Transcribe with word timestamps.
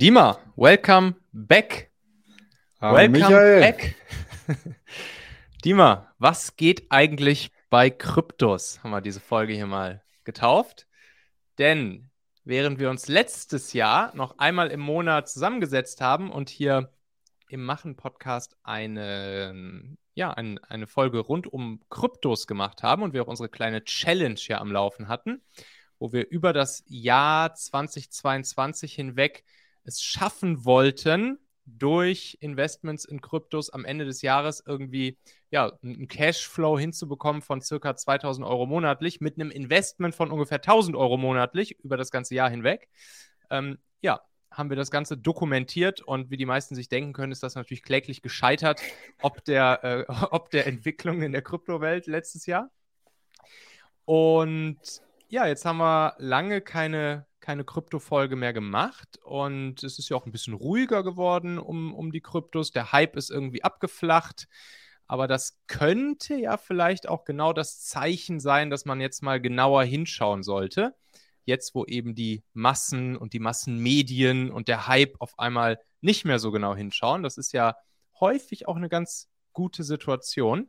Dima, 0.00 0.38
welcome 0.54 1.16
back. 1.32 1.90
Hallo 2.80 2.98
welcome 2.98 3.18
Michael. 3.18 3.60
back. 3.60 3.96
Dima, 5.64 6.14
was 6.20 6.54
geht 6.54 6.86
eigentlich 6.88 7.50
bei 7.68 7.90
Kryptos? 7.90 8.80
Haben 8.84 8.92
wir 8.92 9.00
diese 9.00 9.18
Folge 9.18 9.54
hier 9.54 9.66
mal 9.66 10.04
getauft. 10.22 10.86
Denn 11.58 12.10
während 12.44 12.78
wir 12.78 12.90
uns 12.90 13.08
letztes 13.08 13.72
Jahr 13.72 14.14
noch 14.14 14.38
einmal 14.38 14.70
im 14.70 14.78
Monat 14.78 15.28
zusammengesetzt 15.28 16.00
haben 16.00 16.30
und 16.30 16.48
hier 16.48 16.92
im 17.48 17.64
Machen-Podcast 17.64 18.56
eine, 18.62 19.96
ja, 20.14 20.30
ein, 20.30 20.60
eine 20.60 20.86
Folge 20.86 21.18
rund 21.18 21.48
um 21.48 21.80
Kryptos 21.90 22.46
gemacht 22.46 22.84
haben 22.84 23.02
und 23.02 23.14
wir 23.14 23.22
auch 23.22 23.26
unsere 23.26 23.48
kleine 23.48 23.82
Challenge 23.82 24.36
hier 24.38 24.60
am 24.60 24.70
Laufen 24.70 25.08
hatten, 25.08 25.42
wo 25.98 26.12
wir 26.12 26.30
über 26.30 26.52
das 26.52 26.84
Jahr 26.86 27.52
2022 27.52 28.94
hinweg 28.94 29.42
es 29.88 30.02
schaffen 30.02 30.64
wollten, 30.64 31.38
durch 31.76 32.38
Investments 32.40 33.04
in 33.04 33.20
Kryptos 33.20 33.70
am 33.70 33.84
Ende 33.84 34.04
des 34.04 34.22
Jahres 34.22 34.62
irgendwie 34.66 35.18
ja, 35.50 35.72
einen 35.82 36.08
Cashflow 36.08 36.78
hinzubekommen 36.78 37.42
von 37.42 37.60
circa 37.60 37.94
2000 37.94 38.46
Euro 38.46 38.66
monatlich 38.66 39.20
mit 39.20 39.34
einem 39.34 39.50
Investment 39.50 40.14
von 40.14 40.30
ungefähr 40.30 40.58
1000 40.58 40.96
Euro 40.96 41.16
monatlich 41.16 41.78
über 41.82 41.96
das 41.96 42.10
ganze 42.10 42.34
Jahr 42.34 42.48
hinweg. 42.48 42.88
Ähm, 43.50 43.78
ja, 44.00 44.20
haben 44.50 44.70
wir 44.70 44.76
das 44.76 44.90
Ganze 44.90 45.16
dokumentiert 45.16 46.00
und 46.00 46.30
wie 46.30 46.36
die 46.36 46.46
meisten 46.46 46.74
sich 46.74 46.88
denken 46.88 47.12
können, 47.12 47.32
ist 47.32 47.42
das 47.42 47.54
natürlich 47.54 47.82
kläglich 47.82 48.22
gescheitert, 48.22 48.80
ob 49.20 49.44
der, 49.44 49.84
äh, 49.84 50.04
ob 50.30 50.50
der 50.50 50.66
Entwicklung 50.66 51.22
in 51.22 51.32
der 51.32 51.42
Kryptowelt 51.42 52.06
letztes 52.06 52.46
Jahr. 52.46 52.70
Und 54.04 54.78
ja, 55.28 55.46
jetzt 55.46 55.66
haben 55.66 55.78
wir 55.78 56.14
lange 56.18 56.62
keine, 56.62 57.26
keine 57.48 57.64
Krypto-Folge 57.64 58.36
mehr 58.36 58.52
gemacht 58.52 59.18
und 59.22 59.82
es 59.82 59.98
ist 59.98 60.10
ja 60.10 60.18
auch 60.18 60.26
ein 60.26 60.32
bisschen 60.32 60.52
ruhiger 60.52 61.02
geworden 61.02 61.58
um, 61.58 61.94
um 61.94 62.12
die 62.12 62.20
Kryptos. 62.20 62.72
Der 62.72 62.92
Hype 62.92 63.16
ist 63.16 63.30
irgendwie 63.30 63.64
abgeflacht. 63.64 64.48
Aber 65.06 65.26
das 65.26 65.58
könnte 65.66 66.34
ja 66.34 66.58
vielleicht 66.58 67.08
auch 67.08 67.24
genau 67.24 67.54
das 67.54 67.80
Zeichen 67.80 68.38
sein, 68.38 68.68
dass 68.68 68.84
man 68.84 69.00
jetzt 69.00 69.22
mal 69.22 69.40
genauer 69.40 69.84
hinschauen 69.84 70.42
sollte. 70.42 70.94
Jetzt, 71.46 71.74
wo 71.74 71.86
eben 71.86 72.14
die 72.14 72.44
Massen 72.52 73.16
und 73.16 73.32
die 73.32 73.40
Massenmedien 73.40 74.50
und 74.50 74.68
der 74.68 74.86
Hype 74.86 75.18
auf 75.18 75.38
einmal 75.38 75.80
nicht 76.02 76.26
mehr 76.26 76.38
so 76.38 76.50
genau 76.50 76.76
hinschauen. 76.76 77.22
Das 77.22 77.38
ist 77.38 77.52
ja 77.54 77.76
häufig 78.20 78.68
auch 78.68 78.76
eine 78.76 78.90
ganz 78.90 79.30
gute 79.54 79.84
Situation. 79.84 80.68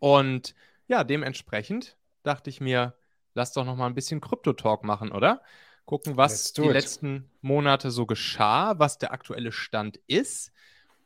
Und 0.00 0.54
ja, 0.86 1.02
dementsprechend 1.02 1.96
dachte 2.24 2.50
ich 2.50 2.60
mir, 2.60 2.94
lass 3.32 3.54
doch 3.54 3.64
noch 3.64 3.76
mal 3.76 3.86
ein 3.86 3.94
bisschen 3.94 4.20
Krypto-Talk 4.20 4.84
machen, 4.84 5.12
oder? 5.12 5.40
Gucken, 5.88 6.18
was 6.18 6.52
die 6.52 6.68
letzten 6.68 7.30
Monate 7.40 7.90
so 7.90 8.04
geschah, 8.04 8.78
was 8.78 8.98
der 8.98 9.10
aktuelle 9.10 9.52
Stand 9.52 9.98
ist 10.06 10.52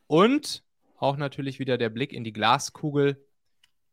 und 0.09 0.65
auch 0.97 1.17
natürlich 1.17 1.61
wieder 1.61 1.79
der 1.79 1.89
Blick 1.89 2.13
in 2.13 2.25
die 2.25 2.33
Glaskugel. 2.33 3.25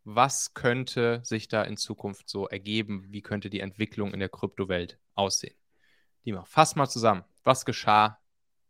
Was 0.04 0.56
könnte 0.56 1.22
sich 1.24 1.48
da 1.48 1.62
in 1.62 1.78
Zukunft 1.78 2.28
so 2.28 2.48
ergeben? 2.48 3.06
Wie 3.10 3.22
könnte 3.22 3.52
die 3.52 3.60
Entwicklung 3.60 4.16
in 4.16 4.20
der 4.20 4.30
Kryptowelt 4.30 4.98
aussehen? 5.14 5.54
Dima, 6.26 6.44
fass 6.46 6.76
mal 6.76 6.90
zusammen. 6.90 7.24
Was 7.44 7.66
geschah, 7.66 8.18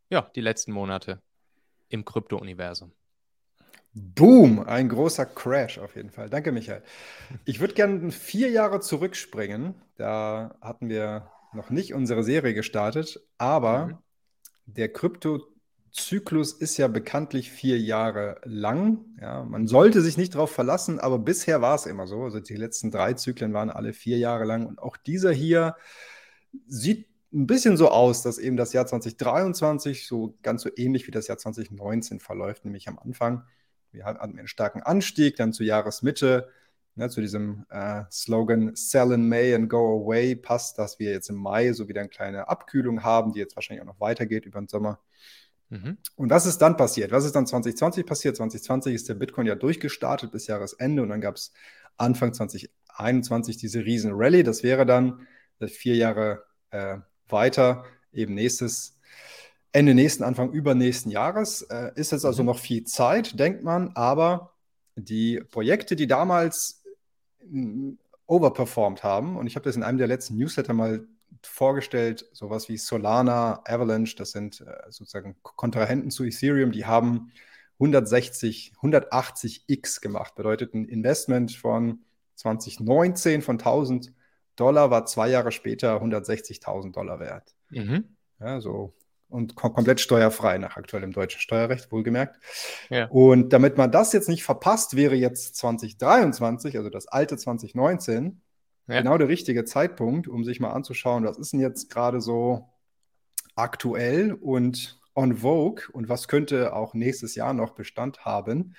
ja, 0.10 0.30
die 0.36 0.42
letzten 0.42 0.74
Monate 0.74 1.22
im 1.88 2.04
Krypto-Universum? 2.04 2.92
Boom, 3.94 4.60
ein 4.60 4.90
großer 4.90 5.26
Crash 5.26 5.78
auf 5.78 5.96
jeden 5.96 6.10
Fall. 6.10 6.30
Danke, 6.30 6.52
Michael. 6.52 6.84
Ich 7.46 7.62
würde 7.62 7.76
gerne 7.76 8.12
vier 8.12 8.50
Jahre 8.50 8.82
zurückspringen. 8.82 9.74
Da 9.96 10.58
hatten 10.60 10.90
wir 10.90 11.32
noch 11.54 11.70
nicht 11.70 11.94
unsere 11.94 12.24
Serie 12.24 12.54
gestartet, 12.54 13.22
aber 13.38 13.88
mhm. 13.88 13.98
der 14.66 14.92
Kryptozyklus 14.92 16.54
ist 16.54 16.78
ja 16.78 16.88
bekanntlich 16.88 17.52
vier 17.52 17.80
Jahre 17.80 18.40
lang. 18.44 19.06
Ja, 19.20 19.44
man 19.44 19.68
sollte 19.68 20.02
sich 20.02 20.18
nicht 20.18 20.36
darauf 20.36 20.52
verlassen, 20.52 21.00
aber 21.00 21.20
bisher 21.20 21.62
war 21.62 21.76
es 21.76 21.86
immer 21.86 22.08
so. 22.08 22.24
Also 22.24 22.40
die 22.40 22.56
letzten 22.56 22.92
drei 22.92 23.14
Zyklen 23.14 23.54
waren 23.54 23.70
alle 23.70 23.94
vier 23.94 24.18
Jahre 24.18 24.46
lang 24.46 24.66
und 24.66 24.80
auch 24.80 24.98
dieser 24.98 25.32
hier 25.32 25.76
sieht 26.68 27.08
ein 27.32 27.46
bisschen 27.46 27.78
so 27.78 27.90
aus, 27.90 28.24
dass 28.24 28.40
eben 28.40 28.58
das 28.58 28.74
Jahr 28.74 28.88
2023 28.88 30.08
so 30.08 30.38
ganz 30.42 30.64
so 30.64 30.70
ähnlich 30.76 31.06
wie 31.06 31.12
das 31.12 31.28
Jahr 31.28 31.38
2019 31.38 32.20
verläuft, 32.20 32.66
nämlich 32.66 32.88
am 32.88 32.98
Anfang 32.98 33.44
wir 33.92 34.06
hatten 34.06 34.20
einen 34.22 34.48
starken 34.48 34.82
Anstieg, 34.82 35.36
dann 35.36 35.54
zur 35.54 35.66
Jahresmitte, 35.66 36.50
ne, 37.00 37.10
zu 37.10 37.22
diesem 37.22 37.66
äh, 37.70 38.04
Slogan 38.12 38.76
Sell 38.76 39.14
in 39.14 39.28
May 39.28 39.56
and 39.56 39.70
Go 39.70 40.04
Away 40.04 40.36
passt, 40.36 40.78
dass 40.78 41.00
wir 41.00 41.12
jetzt 41.12 41.30
im 41.30 41.38
Mai 41.38 41.74
so 41.74 41.88
wieder 41.88 42.02
eine 42.02 42.10
kleine 42.10 42.48
Abkühlung 42.48 43.04
haben, 43.04 43.34
die 43.34 43.40
jetzt 43.40 43.56
wahrscheinlich 43.56 43.82
auch 43.82 43.94
noch 43.94 44.00
weitergeht 44.00 44.46
über 44.46 44.60
den 44.60 44.68
Sommer. 44.68 45.00
Mhm. 45.70 45.98
Und 46.16 46.30
was 46.30 46.46
ist 46.46 46.60
dann 46.60 46.78
passiert? 46.78 47.12
Was 47.12 47.26
ist 47.26 47.36
dann 47.36 47.48
2020 47.48 48.06
passiert? 48.06 48.36
2020 48.36 48.94
ist 48.94 49.10
der 49.10 49.16
Bitcoin 49.16 49.48
ja 49.48 49.56
durchgestartet 49.56 50.32
bis 50.32 50.48
Jahresende 50.48 51.02
und 51.02 51.10
dann 51.10 51.22
gab 51.22 51.36
es 51.36 51.54
Anfang 51.98 52.34
2021 52.34 53.58
diese 53.58 53.86
riesen 53.86 54.12
Rallye. 54.14 54.44
Das 54.44 54.64
wäre 54.64 54.86
dann 54.86 55.28
vier 55.68 55.96
Jahre 55.96 56.44
äh, 56.72 56.98
weiter, 57.28 57.86
eben 58.12 58.34
nächstes 58.34 58.98
Ende 59.72 59.94
nächsten, 59.94 60.24
Anfang 60.24 60.52
übernächsten 60.52 61.12
Jahres. 61.12 61.62
Äh, 61.62 61.92
ist 61.96 62.12
jetzt 62.12 62.26
also 62.26 62.44
mhm. 62.44 62.48
noch 62.48 62.60
viel 62.60 62.84
Zeit, 62.84 63.40
denkt 63.40 63.64
man, 63.64 63.92
aber 63.96 64.54
die 64.96 65.42
Projekte, 65.52 65.96
die 65.96 66.08
damals 66.08 66.79
overperformed 68.28 69.04
haben, 69.04 69.38
und 69.38 69.48
ich 69.48 69.56
habe 69.56 69.64
das 69.66 69.76
in 69.76 69.84
einem 69.84 69.98
der 69.98 70.08
letzten 70.08 70.38
Newsletter 70.38 70.74
mal 70.74 71.08
vorgestellt, 71.44 72.26
sowas 72.34 72.70
wie 72.70 72.78
Solana, 72.78 73.62
Avalanche, 73.66 74.16
das 74.16 74.32
sind 74.32 74.62
äh, 74.62 74.92
sozusagen 74.92 75.36
Kontrahenten 75.42 76.12
zu 76.12 76.24
Ethereum, 76.24 76.72
die 76.72 76.86
haben 76.86 77.32
160, 77.80 78.74
180x 78.82 80.02
gemacht. 80.02 80.36
Bedeutet 80.36 80.74
ein 80.74 80.86
Investment 80.86 81.54
von 81.54 82.00
2019 82.36 83.42
von 83.42 83.58
1000 83.58 84.14
Dollar 84.56 84.92
war 84.92 85.06
zwei 85.06 85.30
Jahre 85.30 85.54
später 85.54 86.02
160.000 86.02 86.92
Dollar 86.92 87.20
wert. 87.20 87.56
Mhm. 87.70 88.04
Ja, 88.40 88.60
so 88.60 88.94
und 89.30 89.56
kom 89.56 89.74
komplett 89.74 90.00
steuerfrei 90.00 90.58
nach 90.58 90.76
aktuellem 90.76 91.12
deutschen 91.12 91.40
Steuerrecht, 91.40 91.92
wohlgemerkt. 91.92 92.40
Ja. 92.90 93.08
Und 93.10 93.54
damit 93.54 93.78
man 93.78 93.92
das 93.92 94.12
jetzt 94.12 94.28
nicht 94.28 94.44
verpasst, 94.44 94.96
wäre 94.96 95.16
jetzt 95.16 95.56
2023, 95.56 96.78
also 96.78 96.90
das 96.90 97.08
alte 97.08 97.38
2019, 97.38 98.42
ja. 98.88 99.02
genau 99.02 99.18
der 99.18 99.28
richtige 99.28 99.66
Zeitpunkt, 99.66 100.28
um 100.28 100.44
sich 100.44 100.60
mal 100.60 100.72
anzuschauen, 100.72 101.26
was 101.26 101.38
ist 101.38 101.54
denn 101.54 101.60
jetzt 101.60 101.90
gerade 101.90 102.22
so 102.22 102.70
aktuell 103.56 104.34
und 104.34 105.00
on 105.16 105.38
vogue 105.38 105.84
und 105.92 106.10
was 106.10 106.28
könnte 106.28 106.74
auch 106.74 106.94
nächstes 106.94 107.36
Jahr 107.36 107.54
noch 107.54 107.72
Bestand 107.72 108.26
haben. 108.26 108.76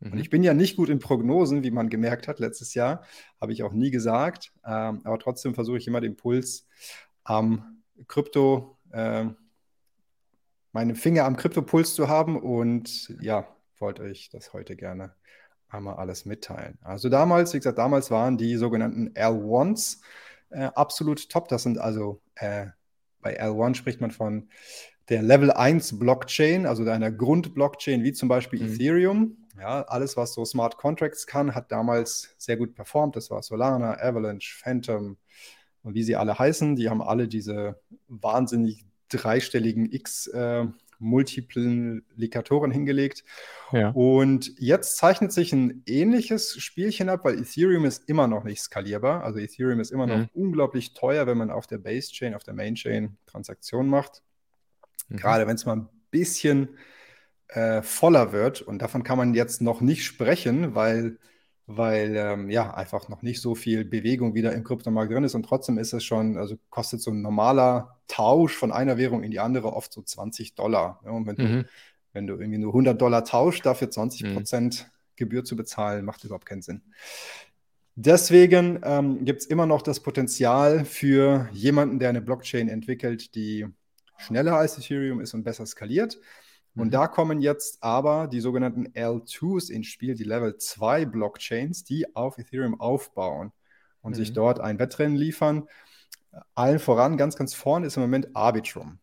Mhm. 0.00 0.12
Und 0.12 0.18
ich 0.18 0.28
bin 0.28 0.42
ja 0.42 0.52
nicht 0.52 0.76
gut 0.76 0.90
in 0.90 0.98
Prognosen, 0.98 1.62
wie 1.62 1.70
man 1.70 1.88
gemerkt 1.88 2.28
hat 2.28 2.40
letztes 2.40 2.74
Jahr, 2.74 3.04
habe 3.40 3.52
ich 3.52 3.62
auch 3.62 3.72
nie 3.72 3.90
gesagt, 3.90 4.52
ähm, 4.66 5.00
aber 5.04 5.18
trotzdem 5.18 5.54
versuche 5.54 5.78
ich 5.78 5.86
immer 5.86 6.00
den 6.00 6.16
Puls 6.16 6.68
am 7.22 7.82
Krypto. 8.06 8.78
Äh, 8.90 9.26
meine 10.74 10.96
Finger 10.96 11.24
am 11.24 11.36
Kryptopuls 11.36 11.94
zu 11.94 12.08
haben 12.08 12.36
und 12.36 13.14
ja, 13.20 13.46
wollte 13.78 14.02
euch 14.02 14.28
das 14.30 14.52
heute 14.52 14.74
gerne 14.74 15.14
einmal 15.68 15.94
alles 15.94 16.26
mitteilen. 16.26 16.78
Also 16.82 17.08
damals, 17.08 17.54
wie 17.54 17.58
gesagt, 17.58 17.78
damals 17.78 18.10
waren 18.10 18.36
die 18.36 18.56
sogenannten 18.56 19.10
L1s 19.10 20.00
äh, 20.50 20.70
absolut 20.74 21.28
top. 21.30 21.48
Das 21.48 21.62
sind 21.62 21.78
also 21.78 22.20
äh, 22.34 22.66
bei 23.20 23.40
L1 23.40 23.76
spricht 23.76 24.00
man 24.00 24.10
von 24.10 24.48
der 25.08 25.22
Level 25.22 25.52
1 25.52 25.98
Blockchain, 25.98 26.66
also 26.66 26.84
einer 26.84 27.12
Grundblockchain 27.12 28.02
wie 28.02 28.12
zum 28.12 28.28
Beispiel 28.28 28.60
mhm. 28.60 28.74
Ethereum. 28.74 29.36
Ja, 29.56 29.82
alles, 29.82 30.16
was 30.16 30.34
so 30.34 30.44
Smart 30.44 30.76
Contracts 30.76 31.28
kann, 31.28 31.54
hat 31.54 31.70
damals 31.70 32.34
sehr 32.36 32.56
gut 32.56 32.74
performt. 32.74 33.14
Das 33.14 33.30
war 33.30 33.42
Solana, 33.44 33.96
Avalanche, 34.00 34.56
Phantom 34.58 35.18
und 35.84 35.94
wie 35.94 36.02
sie 36.02 36.16
alle 36.16 36.36
heißen. 36.36 36.74
Die 36.74 36.90
haben 36.90 37.00
alle 37.00 37.28
diese 37.28 37.80
wahnsinnig 38.08 38.84
dreistelligen 39.16 39.90
X 39.90 40.26
äh, 40.28 40.66
Multiplikatoren 40.98 42.70
hingelegt. 42.70 43.24
Ja. 43.72 43.90
Und 43.90 44.52
jetzt 44.58 44.96
zeichnet 44.96 45.32
sich 45.32 45.52
ein 45.52 45.82
ähnliches 45.86 46.56
Spielchen 46.60 47.08
ab, 47.08 47.20
weil 47.24 47.38
Ethereum 47.38 47.84
ist 47.84 48.08
immer 48.08 48.26
noch 48.26 48.44
nicht 48.44 48.60
skalierbar. 48.60 49.22
Also 49.24 49.38
Ethereum 49.38 49.80
ist 49.80 49.90
immer 49.90 50.06
noch 50.06 50.18
mhm. 50.18 50.28
unglaublich 50.34 50.94
teuer, 50.94 51.26
wenn 51.26 51.38
man 51.38 51.50
auf 51.50 51.66
der 51.66 51.78
Base 51.78 52.12
Chain, 52.12 52.34
auf 52.34 52.44
der 52.44 52.54
Main 52.54 52.74
Chain 52.74 53.16
Transaktionen 53.26 53.90
macht. 53.90 54.22
Mhm. 55.08 55.16
Gerade 55.16 55.46
wenn 55.46 55.56
es 55.56 55.66
mal 55.66 55.76
ein 55.76 55.88
bisschen 56.10 56.70
äh, 57.48 57.82
voller 57.82 58.32
wird. 58.32 58.62
Und 58.62 58.80
davon 58.80 59.02
kann 59.02 59.18
man 59.18 59.34
jetzt 59.34 59.60
noch 59.60 59.80
nicht 59.80 60.04
sprechen, 60.04 60.74
weil 60.74 61.18
weil 61.66 62.14
ähm, 62.16 62.50
ja 62.50 62.74
einfach 62.74 63.08
noch 63.08 63.22
nicht 63.22 63.40
so 63.40 63.54
viel 63.54 63.84
Bewegung 63.84 64.34
wieder 64.34 64.52
im 64.52 64.64
Kryptomarkt 64.64 65.10
drin 65.10 65.24
ist 65.24 65.34
und 65.34 65.44
trotzdem 65.44 65.78
ist 65.78 65.92
es 65.94 66.04
schon, 66.04 66.36
also 66.36 66.56
kostet 66.70 67.00
so 67.00 67.10
ein 67.10 67.22
normaler 67.22 67.98
Tausch 68.06 68.54
von 68.54 68.70
einer 68.70 68.98
Währung 68.98 69.22
in 69.22 69.30
die 69.30 69.40
andere 69.40 69.72
oft 69.72 69.92
so 69.92 70.02
20 70.02 70.54
Dollar. 70.54 71.00
Ja, 71.04 71.12
und 71.12 71.26
wenn, 71.26 71.36
mhm. 71.36 71.62
du, 71.62 71.68
wenn 72.12 72.26
du 72.26 72.34
irgendwie 72.34 72.58
nur 72.58 72.72
100 72.72 73.00
Dollar 73.00 73.24
tauschst, 73.24 73.64
dafür 73.64 73.90
20 73.90 74.24
mhm. 74.24 74.34
Prozent 74.34 74.84
mhm. 74.84 74.92
Gebühr 75.16 75.44
zu 75.44 75.56
bezahlen, 75.56 76.04
macht 76.04 76.24
überhaupt 76.24 76.46
keinen 76.46 76.62
Sinn. 76.62 76.82
Deswegen 77.96 78.80
ähm, 78.82 79.24
gibt 79.24 79.42
es 79.42 79.46
immer 79.46 79.66
noch 79.66 79.80
das 79.80 80.00
Potenzial 80.00 80.84
für 80.84 81.48
jemanden, 81.52 81.98
der 81.98 82.08
eine 82.08 82.20
Blockchain 82.20 82.68
entwickelt, 82.68 83.34
die 83.36 83.66
schneller 84.18 84.56
als 84.56 84.76
Ethereum 84.76 85.20
ist 85.20 85.32
und 85.32 85.44
besser 85.44 85.64
skaliert. 85.64 86.18
Und 86.76 86.88
mhm. 86.88 86.90
da 86.90 87.06
kommen 87.06 87.40
jetzt 87.40 87.82
aber 87.82 88.26
die 88.26 88.40
sogenannten 88.40 88.88
L2s 88.88 89.70
ins 89.70 89.86
Spiel, 89.86 90.14
die 90.14 90.24
Level 90.24 90.56
2 90.56 91.04
Blockchains, 91.06 91.84
die 91.84 92.14
auf 92.16 92.38
Ethereum 92.38 92.80
aufbauen 92.80 93.52
und 94.02 94.12
mhm. 94.12 94.16
sich 94.16 94.32
dort 94.32 94.60
ein 94.60 94.78
Wettrennen 94.78 95.16
liefern. 95.16 95.68
Allen 96.54 96.80
voran, 96.80 97.16
ganz, 97.16 97.36
ganz 97.36 97.54
vorne 97.54 97.86
ist 97.86 97.96
im 97.96 98.02
Moment 98.02 98.34
Arbitrum. 98.34 98.98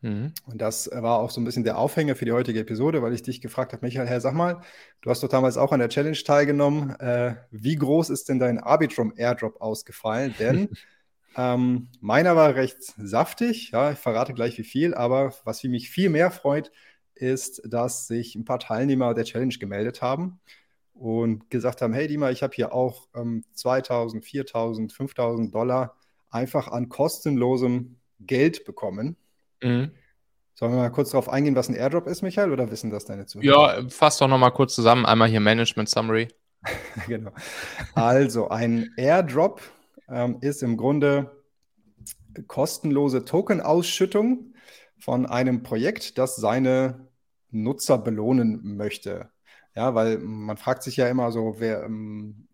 Mhm. 0.00 0.32
Und 0.46 0.60
das 0.60 0.88
war 0.92 1.18
auch 1.18 1.30
so 1.30 1.40
ein 1.40 1.44
bisschen 1.44 1.64
der 1.64 1.78
Aufhänger 1.78 2.14
für 2.14 2.24
die 2.24 2.32
heutige 2.32 2.60
Episode, 2.60 3.02
weil 3.02 3.12
ich 3.12 3.22
dich 3.22 3.40
gefragt 3.40 3.72
habe, 3.72 3.84
Michael, 3.84 4.06
Herr, 4.06 4.20
sag 4.20 4.34
mal, 4.34 4.60
du 5.00 5.10
hast 5.10 5.22
doch 5.22 5.28
damals 5.28 5.56
auch 5.56 5.72
an 5.72 5.80
der 5.80 5.88
Challenge 5.88 6.16
teilgenommen. 6.16 6.90
Äh, 7.00 7.34
wie 7.50 7.74
groß 7.74 8.10
ist 8.10 8.28
denn 8.28 8.38
dein 8.38 8.58
Arbitrum 8.58 9.12
Airdrop 9.16 9.60
ausgefallen? 9.60 10.34
Denn 10.38 10.68
ähm, 11.36 11.88
meiner 12.00 12.36
war 12.36 12.54
recht 12.54 12.78
saftig, 12.96 13.72
ja, 13.72 13.90
ich 13.90 13.98
verrate 13.98 14.34
gleich 14.34 14.56
wie 14.58 14.64
viel, 14.64 14.94
aber 14.94 15.34
was 15.44 15.64
mich 15.64 15.90
viel 15.90 16.10
mehr 16.10 16.30
freut, 16.30 16.70
ist, 17.20 17.62
dass 17.64 18.06
sich 18.06 18.34
ein 18.34 18.44
paar 18.44 18.58
Teilnehmer 18.58 19.14
der 19.14 19.24
Challenge 19.24 19.54
gemeldet 19.58 20.02
haben 20.02 20.40
und 20.94 21.50
gesagt 21.50 21.82
haben, 21.82 21.92
hey 21.92 22.08
Dima, 22.08 22.30
ich 22.30 22.42
habe 22.42 22.54
hier 22.54 22.72
auch 22.72 23.08
ähm, 23.14 23.44
2000, 23.52 24.24
4000, 24.24 24.92
5000 24.92 25.54
Dollar 25.54 25.96
einfach 26.30 26.68
an 26.68 26.88
kostenlosem 26.88 27.96
Geld 28.20 28.64
bekommen 28.64 29.16
Mhm. 29.62 29.92
Sollen 30.54 30.72
wir 30.72 30.78
mal 30.78 30.90
kurz 30.90 31.10
darauf 31.10 31.28
eingehen, 31.28 31.54
was 31.54 31.68
ein 31.68 31.76
Airdrop 31.76 32.06
ist, 32.06 32.22
Michael, 32.22 32.52
oder 32.52 32.70
wissen 32.70 32.90
das 32.90 33.04
deine 33.04 33.26
Zuhörer? 33.26 33.80
Ja, 33.80 33.88
fass 33.88 34.18
doch 34.18 34.28
nochmal 34.28 34.52
kurz 34.52 34.74
zusammen. 34.74 35.06
Einmal 35.06 35.28
hier 35.28 35.40
Management 35.40 35.88
Summary. 35.88 36.28
genau. 37.06 37.30
Also, 37.94 38.48
ein 38.48 38.90
Airdrop 38.96 39.62
ähm, 40.08 40.38
ist 40.40 40.62
im 40.62 40.76
Grunde 40.76 41.44
kostenlose 42.48 43.24
Token-Ausschüttung 43.24 44.54
von 44.98 45.26
einem 45.26 45.62
Projekt, 45.62 46.18
das 46.18 46.36
seine 46.36 47.07
Nutzer 47.50 47.98
belohnen 47.98 48.76
möchte. 48.76 49.30
Ja, 49.74 49.94
weil 49.94 50.18
man 50.18 50.56
fragt 50.56 50.82
sich 50.82 50.96
ja 50.96 51.08
immer 51.08 51.30
so, 51.32 51.56
wer, 51.58 51.84
ähm, 51.84 52.48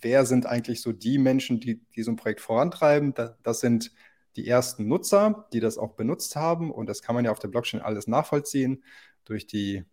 wer 0.00 0.26
sind 0.26 0.46
eigentlich 0.46 0.80
so 0.80 0.92
die 0.92 1.18
Menschen, 1.18 1.60
die, 1.60 1.82
die 1.94 2.02
so 2.02 2.10
ein 2.10 2.16
Projekt 2.16 2.40
vorantreiben? 2.40 3.14
Das, 3.42 3.60
sind 3.60 3.92
die 4.36 4.46
ersten 4.48 4.88
Nutzer, 4.88 5.48
die 5.52 5.60
das 5.60 5.78
auch 5.78 5.94
benutzt 5.94 6.36
haben. 6.36 6.70
Und 6.70 6.88
das 6.88 7.02
kann 7.02 7.14
man 7.14 7.24
ja 7.24 7.30
auf 7.30 7.38
der 7.38 7.48
Blockchain 7.48 7.80
alles 7.80 8.06
nachvollziehen 8.06 8.82
durch 9.24 9.46
die, 9.46 9.84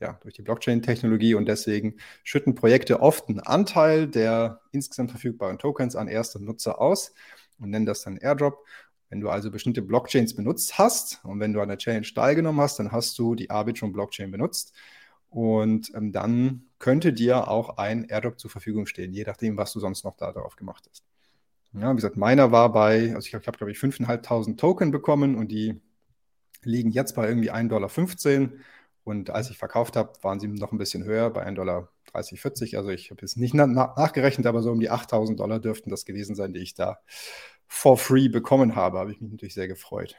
ja, 0.00 0.18
durch 0.22 0.34
die 0.34 0.42
Blockchain-Technologie. 0.42 1.34
Und 1.34 1.46
deswegen 1.46 1.96
schütten 2.22 2.54
Projekte 2.54 3.00
oft 3.00 3.28
einen 3.28 3.40
Anteil 3.40 4.06
der 4.06 4.60
insgesamt 4.72 5.10
verfügbaren 5.10 5.58
Tokens 5.58 5.96
an 5.96 6.08
erste 6.08 6.42
Nutzer 6.42 6.80
aus 6.80 7.14
und 7.58 7.70
nennen 7.70 7.86
das 7.86 8.02
dann 8.02 8.18
Airdrop. 8.18 8.64
Wenn 9.08 9.20
du 9.20 9.28
also 9.28 9.50
bestimmte 9.50 9.82
Blockchains 9.82 10.34
benutzt 10.34 10.78
hast 10.78 11.24
und 11.24 11.38
wenn 11.38 11.52
du 11.52 11.60
an 11.60 11.68
der 11.68 11.78
Challenge 11.78 12.06
teilgenommen 12.06 12.60
hast, 12.60 12.78
dann 12.78 12.92
hast 12.92 13.18
du 13.18 13.34
die 13.34 13.50
Arbitrum-Blockchain 13.50 14.30
benutzt. 14.30 14.74
Und 15.28 15.92
ähm, 15.94 16.12
dann 16.12 16.64
könnte 16.78 17.12
dir 17.12 17.48
auch 17.48 17.78
ein 17.78 18.04
Airdrop 18.04 18.38
zur 18.38 18.50
Verfügung 18.50 18.86
stehen, 18.86 19.12
je 19.12 19.24
nachdem, 19.24 19.56
was 19.56 19.72
du 19.72 19.80
sonst 19.80 20.04
noch 20.04 20.16
da 20.16 20.32
drauf 20.32 20.56
gemacht 20.56 20.86
hast. 20.90 21.04
Ja, 21.72 21.92
wie 21.92 21.96
gesagt, 21.96 22.16
meiner 22.16 22.52
war 22.52 22.72
bei, 22.72 23.14
also 23.14 23.26
ich 23.26 23.34
habe, 23.34 23.58
glaube 23.58 23.70
ich, 23.70 23.78
5.500 23.78 24.56
Token 24.56 24.90
bekommen 24.90 25.34
und 25.34 25.48
die 25.48 25.80
liegen 26.62 26.90
jetzt 26.90 27.14
bei 27.14 27.28
irgendwie 27.28 27.52
1,15 27.52 27.68
Dollar. 27.68 28.50
Und 29.04 29.30
als 29.30 29.50
ich 29.50 29.58
verkauft 29.58 29.94
habe, 29.94 30.12
waren 30.22 30.40
sie 30.40 30.48
noch 30.48 30.72
ein 30.72 30.78
bisschen 30.78 31.04
höher, 31.04 31.30
bei 31.30 31.46
1,30 31.46 31.54
Dollar 31.54 31.88
40. 32.24 32.76
Also 32.76 32.90
ich 32.90 33.10
habe 33.10 33.20
jetzt 33.20 33.36
nicht 33.36 33.54
na 33.54 33.66
nachgerechnet, 33.66 34.46
aber 34.46 34.62
so 34.62 34.72
um 34.72 34.80
die 34.80 34.90
8.000 34.90 35.36
Dollar 35.36 35.60
dürften 35.60 35.90
das 35.90 36.04
gewesen 36.04 36.34
sein, 36.34 36.52
die 36.52 36.60
ich 36.60 36.74
da 36.74 36.98
for 37.66 37.96
free 37.96 38.28
bekommen 38.28 38.76
habe. 38.76 38.98
Habe 38.98 39.12
ich 39.12 39.20
mich 39.20 39.30
natürlich 39.32 39.54
sehr 39.54 39.68
gefreut. 39.68 40.16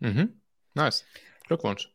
Mhm. 0.00 0.40
Nice. 0.74 1.04
Glückwunsch. 1.46 1.92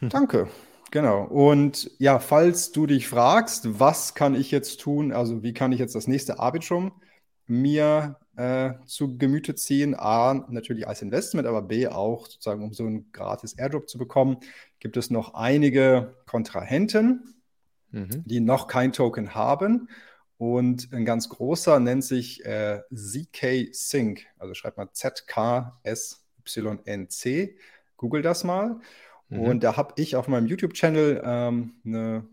Danke. 0.00 0.48
Genau. 0.90 1.24
Und 1.24 1.90
ja, 1.98 2.18
falls 2.18 2.72
du 2.72 2.86
dich 2.86 3.08
fragst, 3.08 3.80
was 3.80 4.14
kann 4.14 4.34
ich 4.34 4.50
jetzt 4.50 4.80
tun, 4.80 5.12
also 5.12 5.42
wie 5.42 5.52
kann 5.52 5.72
ich 5.72 5.78
jetzt 5.78 5.94
das 5.94 6.06
nächste 6.06 6.38
Arbitrum 6.38 6.92
mir 7.46 8.16
äh, 8.36 8.74
zu 8.84 9.16
Gemüte 9.18 9.54
ziehen. 9.54 9.94
A, 9.94 10.34
natürlich 10.48 10.86
als 10.86 11.02
Investment, 11.02 11.46
aber 11.46 11.62
B, 11.62 11.88
auch 11.88 12.26
sozusagen, 12.26 12.62
um 12.62 12.72
so 12.72 12.84
einen 12.84 13.10
gratis 13.12 13.54
Airdrop 13.54 13.88
zu 13.88 13.98
bekommen, 13.98 14.38
gibt 14.78 14.96
es 14.96 15.10
noch 15.10 15.34
einige 15.34 16.16
Kontrahenten, 16.26 17.34
mhm. 17.90 18.24
die 18.24 18.40
noch 18.40 18.66
kein 18.66 18.92
Token 18.92 19.34
haben. 19.34 19.88
Und 20.38 20.92
ein 20.92 21.04
ganz 21.06 21.28
großer 21.28 21.80
nennt 21.80 22.04
sich 22.04 22.44
äh, 22.44 22.82
ZK 22.94 23.72
Sync, 23.72 24.26
also 24.38 24.54
schreibt 24.54 24.76
mal 24.76 24.92
Z-K-S-Y-N-C. 24.92 26.26
Google 27.96 28.22
das 28.22 28.44
mal. 28.44 28.78
Mhm. 29.28 29.40
Und 29.40 29.64
da 29.64 29.76
habe 29.76 29.94
ich 29.96 30.14
auf 30.16 30.28
meinem 30.28 30.46
YouTube-Channel 30.46 31.22
ähm, 31.24 31.72
eine 31.84 32.28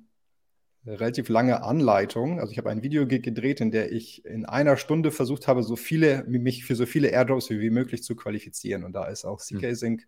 relativ 0.85 1.29
lange 1.29 1.63
Anleitung. 1.63 2.41
Also 2.41 2.51
ich 2.51 2.57
habe 2.57 2.69
ein 2.69 2.83
Video 2.83 3.07
gedreht, 3.07 3.61
in 3.61 3.71
der 3.71 3.93
ich 3.93 4.25
in 4.25 4.45
einer 4.45 4.75
Stunde 4.75 5.11
versucht 5.11 5.47
habe, 5.47 5.63
so 5.63 5.77
viele, 5.77 6.25
mich 6.25 6.65
für 6.65 6.75
so 6.75 6.85
viele 6.85 7.07
Airdrops 7.07 7.49
wie 7.49 7.69
möglich 7.69 8.03
zu 8.03 8.15
qualifizieren. 8.15 8.83
Und 8.83 8.93
da 8.93 9.05
ist 9.05 9.23
auch 9.23 9.39
CK-Sync, 9.39 10.01
mhm. 10.01 10.05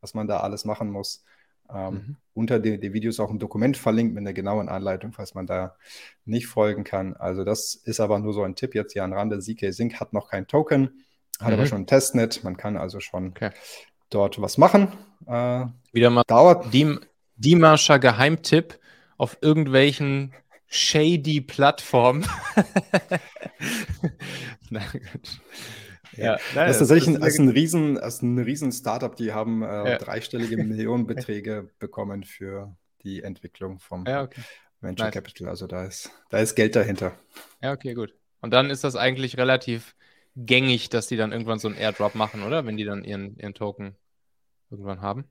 was 0.00 0.12
man 0.12 0.28
da 0.28 0.40
alles 0.40 0.66
machen 0.66 0.90
muss. 0.90 1.24
Ähm, 1.72 1.92
mhm. 1.92 2.16
Unter 2.34 2.60
den, 2.60 2.80
den, 2.80 2.92
Videos 2.92 3.20
auch 3.20 3.30
ein 3.30 3.38
Dokument 3.38 3.76
verlinkt 3.76 4.14
mit 4.14 4.22
einer 4.22 4.32
genauen 4.32 4.68
Anleitung, 4.68 5.12
falls 5.12 5.34
man 5.34 5.46
da 5.46 5.76
nicht 6.24 6.46
folgen 6.46 6.84
kann. 6.84 7.16
Also 7.16 7.44
das 7.44 7.74
ist 7.74 8.00
aber 8.00 8.18
nur 8.18 8.32
so 8.32 8.42
ein 8.42 8.54
Tipp 8.54 8.74
jetzt 8.74 8.92
hier 8.92 9.04
an 9.04 9.12
Rande. 9.12 9.38
CK-Sync 9.38 10.00
hat 10.00 10.12
noch 10.12 10.30
kein 10.30 10.46
Token, 10.46 11.04
hat 11.40 11.48
mhm. 11.48 11.54
aber 11.54 11.66
schon 11.66 11.82
ein 11.82 11.86
Testnet. 11.86 12.44
Man 12.44 12.56
kann 12.56 12.76
also 12.76 13.00
schon 13.00 13.28
okay. 13.28 13.50
dort 14.10 14.40
was 14.40 14.56
machen. 14.56 14.88
Äh, 15.26 15.66
Wieder 15.92 16.10
mal 16.10 16.22
dauert. 16.26 16.72
Die, 16.72 16.96
Dimascher 17.38 18.00
Geheimtipp 18.00 18.78
auf 19.16 19.38
irgendwelchen 19.40 20.34
shady 20.66 21.40
Plattformen. 21.40 22.26
Nein, 24.70 25.00
ja, 26.16 26.38
das 26.54 26.72
ist 26.72 26.78
tatsächlich 26.78 27.16
ein, 27.16 27.22
ist 27.22 27.38
ein, 27.38 27.48
riesen, 27.48 27.96
ist 27.96 28.22
ein 28.22 28.38
riesen 28.38 28.72
Startup, 28.72 29.14
die 29.14 29.32
haben 29.32 29.62
äh, 29.62 29.66
ja. 29.66 29.98
dreistellige 29.98 30.56
Millionenbeträge 30.64 31.70
bekommen 31.78 32.24
für 32.24 32.76
die 33.02 33.22
Entwicklung 33.22 33.78
vom 33.78 34.04
ja, 34.06 34.22
okay. 34.22 34.42
Venture 34.80 35.06
nice. 35.06 35.14
Capital. 35.14 35.48
Also 35.48 35.66
da 35.66 35.84
ist, 35.84 36.10
da 36.30 36.38
ist 36.38 36.54
Geld 36.54 36.76
dahinter. 36.76 37.12
Ja, 37.62 37.72
okay, 37.72 37.94
gut. 37.94 38.14
Und 38.40 38.52
dann 38.52 38.70
ist 38.70 38.84
das 38.84 38.96
eigentlich 38.96 39.36
relativ 39.36 39.94
gängig, 40.36 40.88
dass 40.88 41.08
die 41.08 41.16
dann 41.16 41.32
irgendwann 41.32 41.58
so 41.58 41.68
einen 41.68 41.76
Airdrop 41.76 42.14
machen, 42.14 42.42
oder? 42.42 42.64
Wenn 42.64 42.76
die 42.76 42.84
dann 42.84 43.04
ihren, 43.04 43.36
ihren 43.38 43.54
Token 43.54 43.96
irgendwann 44.70 45.00
haben. 45.00 45.24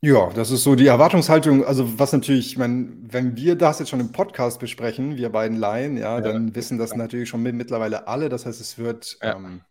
Ja, 0.00 0.30
das 0.32 0.52
ist 0.52 0.62
so 0.62 0.76
die 0.76 0.86
Erwartungshaltung. 0.86 1.64
Also, 1.64 1.98
was 1.98 2.12
natürlich, 2.12 2.52
ich 2.52 2.56
meine, 2.56 2.88
wenn 3.00 3.36
wir 3.36 3.56
das 3.56 3.80
jetzt 3.80 3.88
schon 3.88 3.98
im 3.98 4.12
Podcast 4.12 4.60
besprechen, 4.60 5.16
wir 5.16 5.30
beiden 5.30 5.56
Laien, 5.56 5.96
ja, 5.96 6.20
dann 6.20 6.54
wissen 6.54 6.78
das 6.78 6.94
natürlich 6.94 7.28
schon 7.28 7.42
mittlerweile 7.42 8.06
alle. 8.06 8.28
Das 8.28 8.46
heißt, 8.46 8.60
es 8.60 8.78
wird, 8.78 9.18
Ja. 9.20 9.34
ähm, 9.36 9.62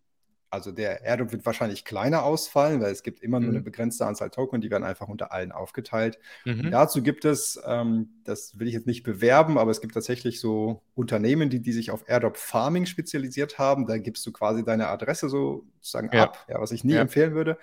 also 0.50 0.72
der 0.72 1.04
Airdrop 1.04 1.32
wird 1.32 1.46
wahrscheinlich 1.46 1.84
kleiner 1.86 2.24
ausfallen, 2.24 2.82
weil 2.82 2.92
es 2.92 3.04
gibt 3.04 3.22
immer 3.22 3.40
nur 3.40 3.50
eine 3.50 3.60
mhm. 3.60 3.66
begrenzte 3.66 4.06
Anzahl 4.06 4.30
Token, 4.30 4.62
die 4.62 4.72
werden 4.72 4.84
einfach 4.84 5.08
unter 5.08 5.32
allen 5.32 5.52
aufgeteilt. 5.52 6.20
Mhm. 6.46 6.72
dazu 6.72 7.04
gibt 7.04 7.26
es, 7.26 7.60
ähm, 7.66 8.10
das 8.24 8.58
will 8.60 8.68
ich 8.68 8.74
jetzt 8.74 8.88
nicht 8.88 9.04
bewerben, 9.04 9.58
aber 9.58 9.72
es 9.72 9.82
gibt 9.82 9.94
tatsächlich 9.94 10.40
so 10.40 10.82
Unternehmen, 10.96 11.50
die, 11.50 11.60
die 11.60 11.74
sich 11.74 11.92
auf 11.92 12.08
Airdrop 12.08 12.38
Farming 12.38 12.86
spezialisiert 12.86 13.60
haben. 13.60 13.86
Da 13.86 13.98
gibst 13.98 14.26
du 14.26 14.32
quasi 14.32 14.64
deine 14.64 14.88
Adresse 14.88 15.30
sozusagen 15.30 16.10
Ja. 16.14 16.24
ab, 16.24 16.46
ja, 16.50 16.60
was 16.62 16.72
ich 16.72 16.84
nie 16.84 16.94
Ja. 16.94 17.02
empfehlen 17.02 17.34
würde 17.34 17.58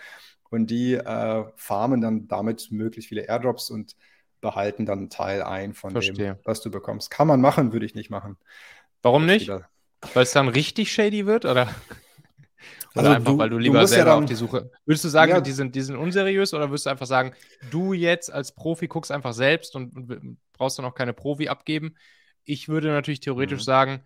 und 0.51 0.69
die 0.71 0.95
äh, 0.95 1.45
farmen 1.57 2.01
dann 2.01 2.29
damit 2.29 2.71
möglichst 2.71 3.09
viele 3.09 3.23
Airdrops 3.23 3.71
und 3.71 3.97
behalten 4.41 4.87
dann 4.87 4.99
einen 4.99 5.11
Teil 5.11 5.43
ein 5.43 5.75
von 5.75 5.91
Verstehe. 5.91 6.15
dem, 6.15 6.37
was 6.45 6.61
du 6.61 6.71
bekommst. 6.71 7.11
Kann 7.11 7.27
man 7.27 7.41
machen, 7.41 7.73
würde 7.73 7.87
ich 7.87 7.95
nicht 7.95 8.11
machen. 8.11 8.37
Warum 9.03 9.27
nicht? 9.27 9.49
Weil 9.49 10.23
es 10.23 10.33
dann 10.33 10.49
richtig 10.49 10.93
shady 10.93 11.27
wird, 11.27 11.45
oder? 11.45 11.75
Oder 12.95 13.07
also 13.07 13.17
einfach, 13.17 13.33
du, 13.33 13.39
weil 13.39 13.51
du 13.51 13.59
lieber 13.59 13.81
du 13.81 13.87
selber 13.87 14.11
ja 14.11 14.15
dann, 14.15 14.25
auf 14.25 14.31
die 14.31 14.37
Suche. 14.37 14.71
Würdest 14.85 15.05
du 15.05 15.09
sagen, 15.09 15.33
ja, 15.33 15.41
die, 15.41 15.53
sind, 15.53 15.75
die 15.75 15.81
sind 15.81 15.97
unseriös 15.97 16.55
oder 16.55 16.71
würdest 16.71 16.87
du 16.87 16.91
einfach 16.91 17.07
sagen, 17.07 17.35
du 17.71 17.93
jetzt 17.93 18.33
als 18.33 18.55
Profi 18.55 18.87
guckst 18.87 19.11
einfach 19.11 19.33
selbst 19.33 19.75
und, 19.75 19.97
und 19.97 20.39
brauchst 20.53 20.79
dann 20.79 20.85
auch 20.85 20.95
keine 20.95 21.13
Profi 21.13 21.49
abgeben? 21.49 21.97
Ich 22.45 22.69
würde 22.69 22.89
natürlich 22.89 23.21
theoretisch 23.21 23.61
mhm. 23.61 23.65
sagen, 23.65 24.05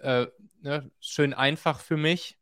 äh, 0.00 0.26
ne, 0.62 0.90
schön 1.00 1.34
einfach 1.34 1.80
für 1.80 1.98
mich 1.98 2.38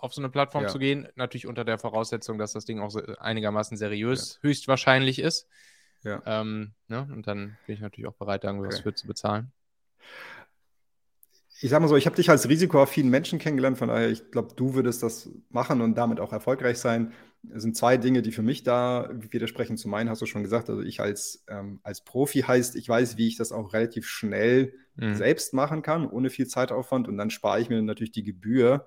auf 0.00 0.14
so 0.14 0.20
eine 0.20 0.30
Plattform 0.30 0.64
ja. 0.64 0.68
zu 0.70 0.78
gehen. 0.78 1.08
Natürlich 1.14 1.46
unter 1.46 1.64
der 1.64 1.78
Voraussetzung, 1.78 2.38
dass 2.38 2.52
das 2.52 2.64
Ding 2.64 2.80
auch 2.80 2.94
einigermaßen 3.18 3.76
seriös 3.76 4.36
ja. 4.36 4.48
höchstwahrscheinlich 4.48 5.18
ist. 5.18 5.46
Ja. 6.04 6.22
Ähm, 6.24 6.72
ne? 6.88 7.06
Und 7.12 7.26
dann 7.26 7.58
bin 7.66 7.74
ich 7.74 7.80
natürlich 7.80 8.08
auch 8.08 8.14
bereit, 8.14 8.44
da 8.44 8.48
irgendwas 8.48 8.76
okay. 8.76 8.82
für 8.82 8.94
zu 8.94 9.06
bezahlen. 9.06 9.52
Ich 11.62 11.70
sag 11.70 11.80
mal 11.80 11.88
so, 11.88 11.96
ich 11.96 12.06
habe 12.06 12.16
dich 12.16 12.28
als 12.28 12.48
risikoaffinen 12.48 13.10
Menschen 13.10 13.38
kennengelernt, 13.38 13.78
von 13.78 13.88
daher, 13.88 14.10
ich 14.10 14.32
glaube, 14.32 14.54
du 14.56 14.74
würdest 14.74 15.02
das 15.02 15.30
machen 15.48 15.80
und 15.80 15.94
damit 15.94 16.18
auch 16.18 16.32
erfolgreich 16.32 16.78
sein. 16.78 17.12
Es 17.54 17.62
sind 17.62 17.76
zwei 17.76 17.96
Dinge, 17.96 18.22
die 18.22 18.32
für 18.32 18.42
mich 18.42 18.64
da 18.64 19.08
widersprechen. 19.12 19.76
Zum 19.76 19.94
einen 19.94 20.10
hast 20.10 20.20
du 20.20 20.26
schon 20.26 20.42
gesagt, 20.42 20.70
also 20.70 20.82
ich 20.82 21.00
als, 21.00 21.44
ähm, 21.48 21.78
als 21.84 22.02
Profi 22.02 22.40
heißt, 22.40 22.74
ich 22.74 22.88
weiß, 22.88 23.16
wie 23.16 23.28
ich 23.28 23.36
das 23.36 23.52
auch 23.52 23.72
relativ 23.74 24.08
schnell 24.08 24.74
mhm. 24.96 25.14
selbst 25.14 25.54
machen 25.54 25.82
kann, 25.82 26.08
ohne 26.08 26.30
viel 26.30 26.48
Zeitaufwand 26.48 27.06
und 27.06 27.16
dann 27.16 27.30
spare 27.30 27.60
ich 27.60 27.68
mir 27.68 27.80
natürlich 27.80 28.12
die 28.12 28.24
Gebühr 28.24 28.86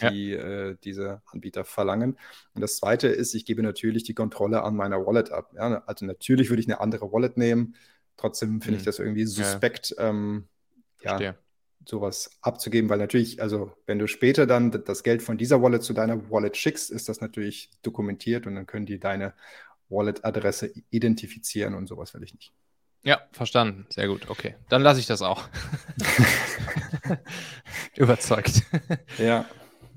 die 0.00 0.30
ja. 0.30 0.70
äh, 0.70 0.76
diese 0.82 1.22
Anbieter 1.26 1.64
verlangen. 1.64 2.18
Und 2.54 2.60
das 2.60 2.76
zweite 2.76 3.08
ist, 3.08 3.34
ich 3.34 3.44
gebe 3.44 3.62
natürlich 3.62 4.02
die 4.04 4.14
Kontrolle 4.14 4.62
an 4.62 4.74
meiner 4.74 5.06
Wallet 5.06 5.30
ab. 5.30 5.52
Ja? 5.54 5.82
Also 5.86 6.06
natürlich 6.06 6.50
würde 6.50 6.60
ich 6.60 6.68
eine 6.68 6.80
andere 6.80 7.12
Wallet 7.12 7.36
nehmen. 7.36 7.76
Trotzdem 8.16 8.60
finde 8.60 8.78
hm. 8.78 8.80
ich 8.80 8.84
das 8.84 8.98
irgendwie 8.98 9.26
suspekt, 9.26 9.94
ja. 9.96 10.08
Ähm, 10.08 10.48
ja, 11.02 11.34
sowas 11.84 12.38
abzugeben, 12.40 12.88
weil 12.90 12.98
natürlich, 12.98 13.40
also 13.42 13.72
wenn 13.86 13.98
du 13.98 14.06
später 14.06 14.46
dann 14.46 14.70
das 14.70 15.02
Geld 15.02 15.22
von 15.22 15.38
dieser 15.38 15.62
Wallet 15.62 15.82
zu 15.82 15.92
deiner 15.92 16.30
Wallet 16.30 16.56
schickst, 16.56 16.90
ist 16.90 17.08
das 17.08 17.20
natürlich 17.20 17.70
dokumentiert 17.82 18.46
und 18.46 18.54
dann 18.54 18.66
können 18.66 18.86
die 18.86 18.98
deine 18.98 19.34
Wallet-Adresse 19.88 20.72
identifizieren 20.90 21.74
und 21.74 21.86
sowas 21.86 22.14
will 22.14 22.22
ich 22.22 22.34
nicht. 22.34 22.52
Ja, 23.04 23.20
verstanden. 23.32 23.86
Sehr 23.90 24.06
gut. 24.06 24.30
Okay. 24.30 24.54
Dann 24.68 24.82
lasse 24.82 25.00
ich 25.00 25.06
das 25.06 25.22
auch. 25.22 25.48
Überzeugt. 27.96 28.62
Ja. 29.18 29.44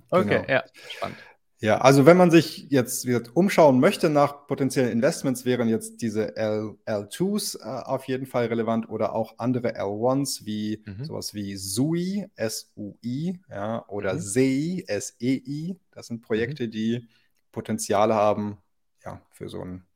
Okay, 0.09 0.41
genau. 0.41 0.49
ja, 0.49 0.63
spannend. 0.89 1.17
Ja, 1.65 1.79
also 1.79 2.05
wenn 2.05 2.15
man 2.15 2.29
sich 2.29 2.67
jetzt 2.69 3.07
gesagt, 3.07 3.35
umschauen 3.35 3.79
möchte 3.79 4.11
nach 4.11 4.45
potenziellen 4.45 4.91
Investments, 4.91 5.45
wären 5.45 5.67
jetzt 5.67 5.99
diese 5.99 6.37
L, 6.37 6.77
L2s 6.85 7.59
äh, 7.59 7.63
auf 7.63 8.03
jeden 8.03 8.27
Fall 8.27 8.45
relevant 8.45 8.87
oder 8.87 9.15
auch 9.15 9.39
andere 9.39 9.75
L1s 9.75 10.45
wie 10.45 10.83
mhm. 10.85 11.05
sowas 11.05 11.33
wie 11.33 11.55
SUI, 11.55 12.29
S-U-I, 12.35 13.39
ja, 13.49 13.83
oder 13.87 14.13
mhm. 14.13 14.19
SEI, 14.19 14.83
S-E-I. 14.85 15.75
Das 15.89 16.05
sind 16.05 16.21
Projekte, 16.21 16.67
mhm. 16.67 16.71
die 16.71 17.07
Potenzial 17.51 18.13
haben, 18.13 18.59
ja, 19.03 19.19
für 19.31 19.49
so 19.49 19.61
ein, 19.61 19.87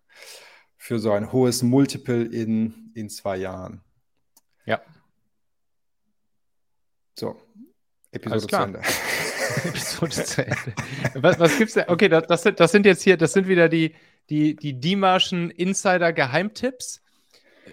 für 0.75 0.97
so 0.97 1.11
ein 1.11 1.31
hohes 1.31 1.61
Multiple 1.61 2.23
in, 2.23 2.91
in 2.95 3.11
zwei 3.11 3.37
Jahren. 3.37 3.81
Ja. 4.65 4.81
So, 7.13 7.39
Episode 8.11 8.47
zu 8.47 8.55
Ende. 8.55 8.81
Episode 9.65 10.23
zu 10.23 10.45
Ende. 10.45 10.73
Was, 11.15 11.39
was 11.39 11.57
gibt's 11.57 11.73
denn? 11.73 11.85
Okay, 11.87 12.09
das, 12.09 12.27
das, 12.27 12.43
sind, 12.43 12.59
das 12.59 12.71
sind 12.71 12.85
jetzt 12.85 13.03
hier, 13.03 13.17
das 13.17 13.33
sind 13.33 13.47
wieder 13.47 13.69
die, 13.69 13.95
die, 14.29 14.55
die 14.55 14.79
Dimaschen 14.79 15.51
Insider-Geheimtipps. 15.51 17.01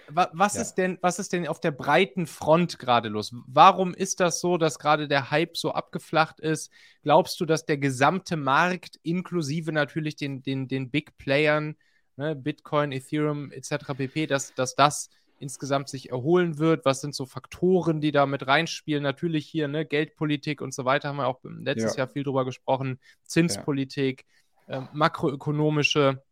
Was, 0.09 0.55
ja. 0.55 0.63
ist 0.63 0.75
denn, 0.75 0.99
was 1.01 1.19
ist 1.19 1.33
denn 1.33 1.49
auf 1.49 1.61
der 1.61 1.71
breiten 1.71 2.27
Front 2.27 2.79
gerade 2.79 3.09
los? 3.09 3.35
Warum 3.47 3.95
ist 3.95 4.21
das 4.21 4.41
so, 4.41 4.59
dass 4.59 4.79
gerade 4.79 5.09
der 5.09 5.31
Hype 5.31 5.57
so 5.57 5.73
abgeflacht 5.73 6.39
ist? 6.41 6.71
Glaubst 7.03 7.41
du, 7.41 7.47
dass 7.47 7.65
der 7.65 7.79
gesamte 7.79 8.37
Markt, 8.37 9.01
inklusive 9.03 9.73
natürlich 9.73 10.17
den, 10.17 10.43
den, 10.43 10.69
den 10.69 10.91
Big 10.91 11.17
Playern, 11.19 11.77
ne, 12.17 12.35
Bitcoin, 12.37 12.93
Ethereum 12.93 13.51
etc. 13.53 13.95
pp., 13.97 14.27
dass, 14.27 14.55
dass 14.55 14.75
das 14.75 15.09
insgesamt 15.39 15.89
sich 15.89 16.11
erholen 16.11 16.59
wird? 16.59 16.85
Was 16.85 17.01
sind 17.01 17.15
so 17.15 17.27
Faktoren, 17.27 18.01
die 18.01 18.13
da 18.13 18.27
mit 18.27 18.47
reinspielen? 18.47 19.03
Natürlich 19.03 19.47
hier, 19.47 19.69
ne, 19.69 19.85
Geldpolitik 19.85 20.61
und 20.61 20.73
so 20.75 20.85
weiter, 20.85 21.09
haben 21.09 21.17
wir 21.17 21.27
auch 21.27 21.41
letztes 21.45 21.97
ja. 21.97 22.05
Jahr 22.05 22.09
viel 22.09 22.25
drüber 22.25 22.45
gesprochen. 22.45 22.99
Zinspolitik, 23.25 24.25
ja. 24.69 24.85
äh, 24.85 24.89
makroökonomische 24.93 26.23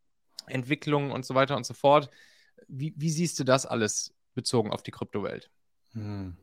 Entwicklungen 0.46 1.10
und 1.10 1.24
so 1.24 1.34
weiter 1.34 1.56
und 1.56 1.66
so 1.66 1.74
fort. 1.74 2.10
Wie, 2.68 2.94
wie 2.96 3.10
siehst 3.10 3.38
du 3.38 3.44
das 3.44 3.66
alles 3.66 4.14
bezogen 4.34 4.70
auf 4.70 4.82
die 4.82 4.90
Kryptowelt? 4.90 5.50
Hm. 5.92 6.36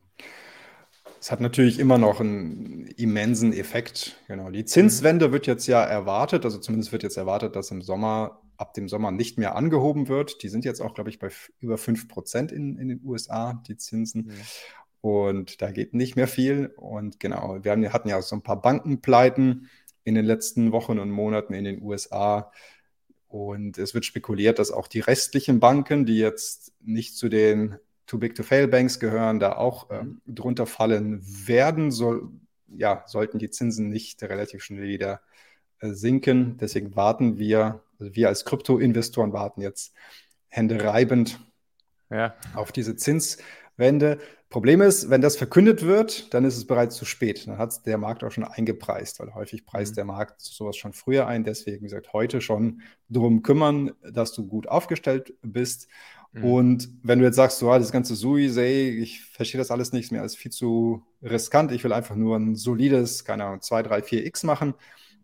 Es 1.20 1.30
hat 1.30 1.40
natürlich 1.40 1.78
immer 1.78 1.98
noch 1.98 2.18
einen 2.18 2.86
immensen 2.96 3.52
Effekt. 3.52 4.16
Genau. 4.26 4.50
Die 4.50 4.64
Zinswende 4.64 5.30
wird 5.30 5.46
jetzt 5.46 5.68
ja 5.68 5.82
erwartet, 5.84 6.44
also 6.44 6.58
zumindest 6.58 6.90
wird 6.90 7.04
jetzt 7.04 7.16
erwartet, 7.16 7.54
dass 7.54 7.70
im 7.70 7.80
Sommer 7.80 8.41
ab 8.62 8.74
dem 8.74 8.88
Sommer 8.88 9.10
nicht 9.10 9.38
mehr 9.38 9.56
angehoben 9.56 10.08
wird. 10.08 10.42
Die 10.42 10.48
sind 10.48 10.64
jetzt 10.64 10.80
auch, 10.80 10.94
glaube 10.94 11.10
ich, 11.10 11.18
bei 11.18 11.28
über 11.58 11.76
5 11.76 12.06
Prozent 12.08 12.52
in, 12.52 12.78
in 12.78 12.88
den 12.88 13.00
USA, 13.04 13.60
die 13.66 13.76
Zinsen. 13.76 14.26
Mhm. 14.26 14.32
Und 15.02 15.60
da 15.60 15.72
geht 15.72 15.94
nicht 15.94 16.14
mehr 16.14 16.28
viel. 16.28 16.72
Und 16.76 17.18
genau, 17.18 17.58
wir 17.62 17.72
haben, 17.72 17.92
hatten 17.92 18.08
ja 18.08 18.22
so 18.22 18.36
ein 18.36 18.42
paar 18.42 18.62
Bankenpleiten 18.62 19.68
in 20.04 20.14
den 20.14 20.24
letzten 20.24 20.70
Wochen 20.70 21.00
und 21.00 21.10
Monaten 21.10 21.54
in 21.54 21.64
den 21.64 21.82
USA. 21.82 22.52
Und 23.26 23.78
es 23.78 23.94
wird 23.94 24.04
spekuliert, 24.04 24.60
dass 24.60 24.70
auch 24.70 24.86
die 24.86 25.00
restlichen 25.00 25.58
Banken, 25.58 26.06
die 26.06 26.18
jetzt 26.18 26.72
nicht 26.80 27.16
zu 27.16 27.28
den 27.28 27.78
Too 28.06 28.18
Big 28.18 28.36
to 28.36 28.44
Fail 28.44 28.68
Banks 28.68 29.00
gehören, 29.00 29.40
da 29.40 29.56
auch 29.56 29.90
ähm, 29.90 30.20
drunter 30.26 30.66
fallen 30.66 31.20
werden. 31.48 31.90
Soll, 31.90 32.30
ja, 32.68 33.02
sollten 33.06 33.40
die 33.40 33.50
Zinsen 33.50 33.88
nicht 33.88 34.22
relativ 34.22 34.62
schnell 34.62 34.86
wieder 34.86 35.20
äh, 35.80 35.90
sinken. 35.90 36.58
Deswegen 36.58 36.94
warten 36.94 37.38
wir 37.38 37.82
also 38.02 38.16
wir 38.16 38.28
als 38.28 38.44
Krypto-Investoren 38.44 39.32
warten 39.32 39.60
jetzt 39.60 39.94
händereibend 40.48 41.38
ja. 42.10 42.34
auf 42.54 42.72
diese 42.72 42.96
Zinswende. 42.96 44.18
Problem 44.50 44.82
ist, 44.82 45.08
wenn 45.08 45.22
das 45.22 45.36
verkündet 45.36 45.82
wird, 45.86 46.34
dann 46.34 46.44
ist 46.44 46.56
es 46.56 46.66
bereits 46.66 46.96
zu 46.96 47.06
spät. 47.06 47.46
Dann 47.46 47.56
hat 47.56 47.70
es 47.70 47.82
der 47.82 47.96
Markt 47.96 48.22
auch 48.22 48.30
schon 48.30 48.44
eingepreist, 48.44 49.20
weil 49.20 49.32
häufig 49.34 49.64
preist 49.64 49.92
mhm. 49.92 49.96
der 49.96 50.04
Markt 50.04 50.40
sowas 50.42 50.76
schon 50.76 50.92
früher 50.92 51.26
ein. 51.26 51.44
Deswegen, 51.44 51.78
wie 51.78 51.88
gesagt, 51.88 52.12
heute 52.12 52.42
schon 52.42 52.82
darum 53.08 53.42
kümmern, 53.42 53.92
dass 54.02 54.32
du 54.32 54.46
gut 54.46 54.68
aufgestellt 54.68 55.32
bist. 55.40 55.88
Mhm. 56.32 56.44
Und 56.44 56.88
wenn 57.02 57.18
du 57.18 57.24
jetzt 57.24 57.36
sagst, 57.36 57.60
so, 57.60 57.70
ah, 57.70 57.78
das 57.78 57.92
ganze 57.92 58.14
SUI, 58.14 58.48
say, 58.48 58.90
ich 58.90 59.24
verstehe 59.24 59.58
das 59.58 59.70
alles 59.70 59.92
nicht, 59.92 60.04
ist 60.04 60.12
mir 60.12 60.20
alles 60.20 60.36
viel 60.36 60.50
zu 60.50 61.02
riskant, 61.22 61.72
ich 61.72 61.82
will 61.84 61.92
einfach 61.92 62.16
nur 62.16 62.36
ein 62.36 62.54
solides, 62.56 63.24
keine 63.24 63.44
Ahnung, 63.44 63.62
2, 63.62 63.84
3, 63.84 63.98
4x 64.00 64.44
machen, 64.44 64.74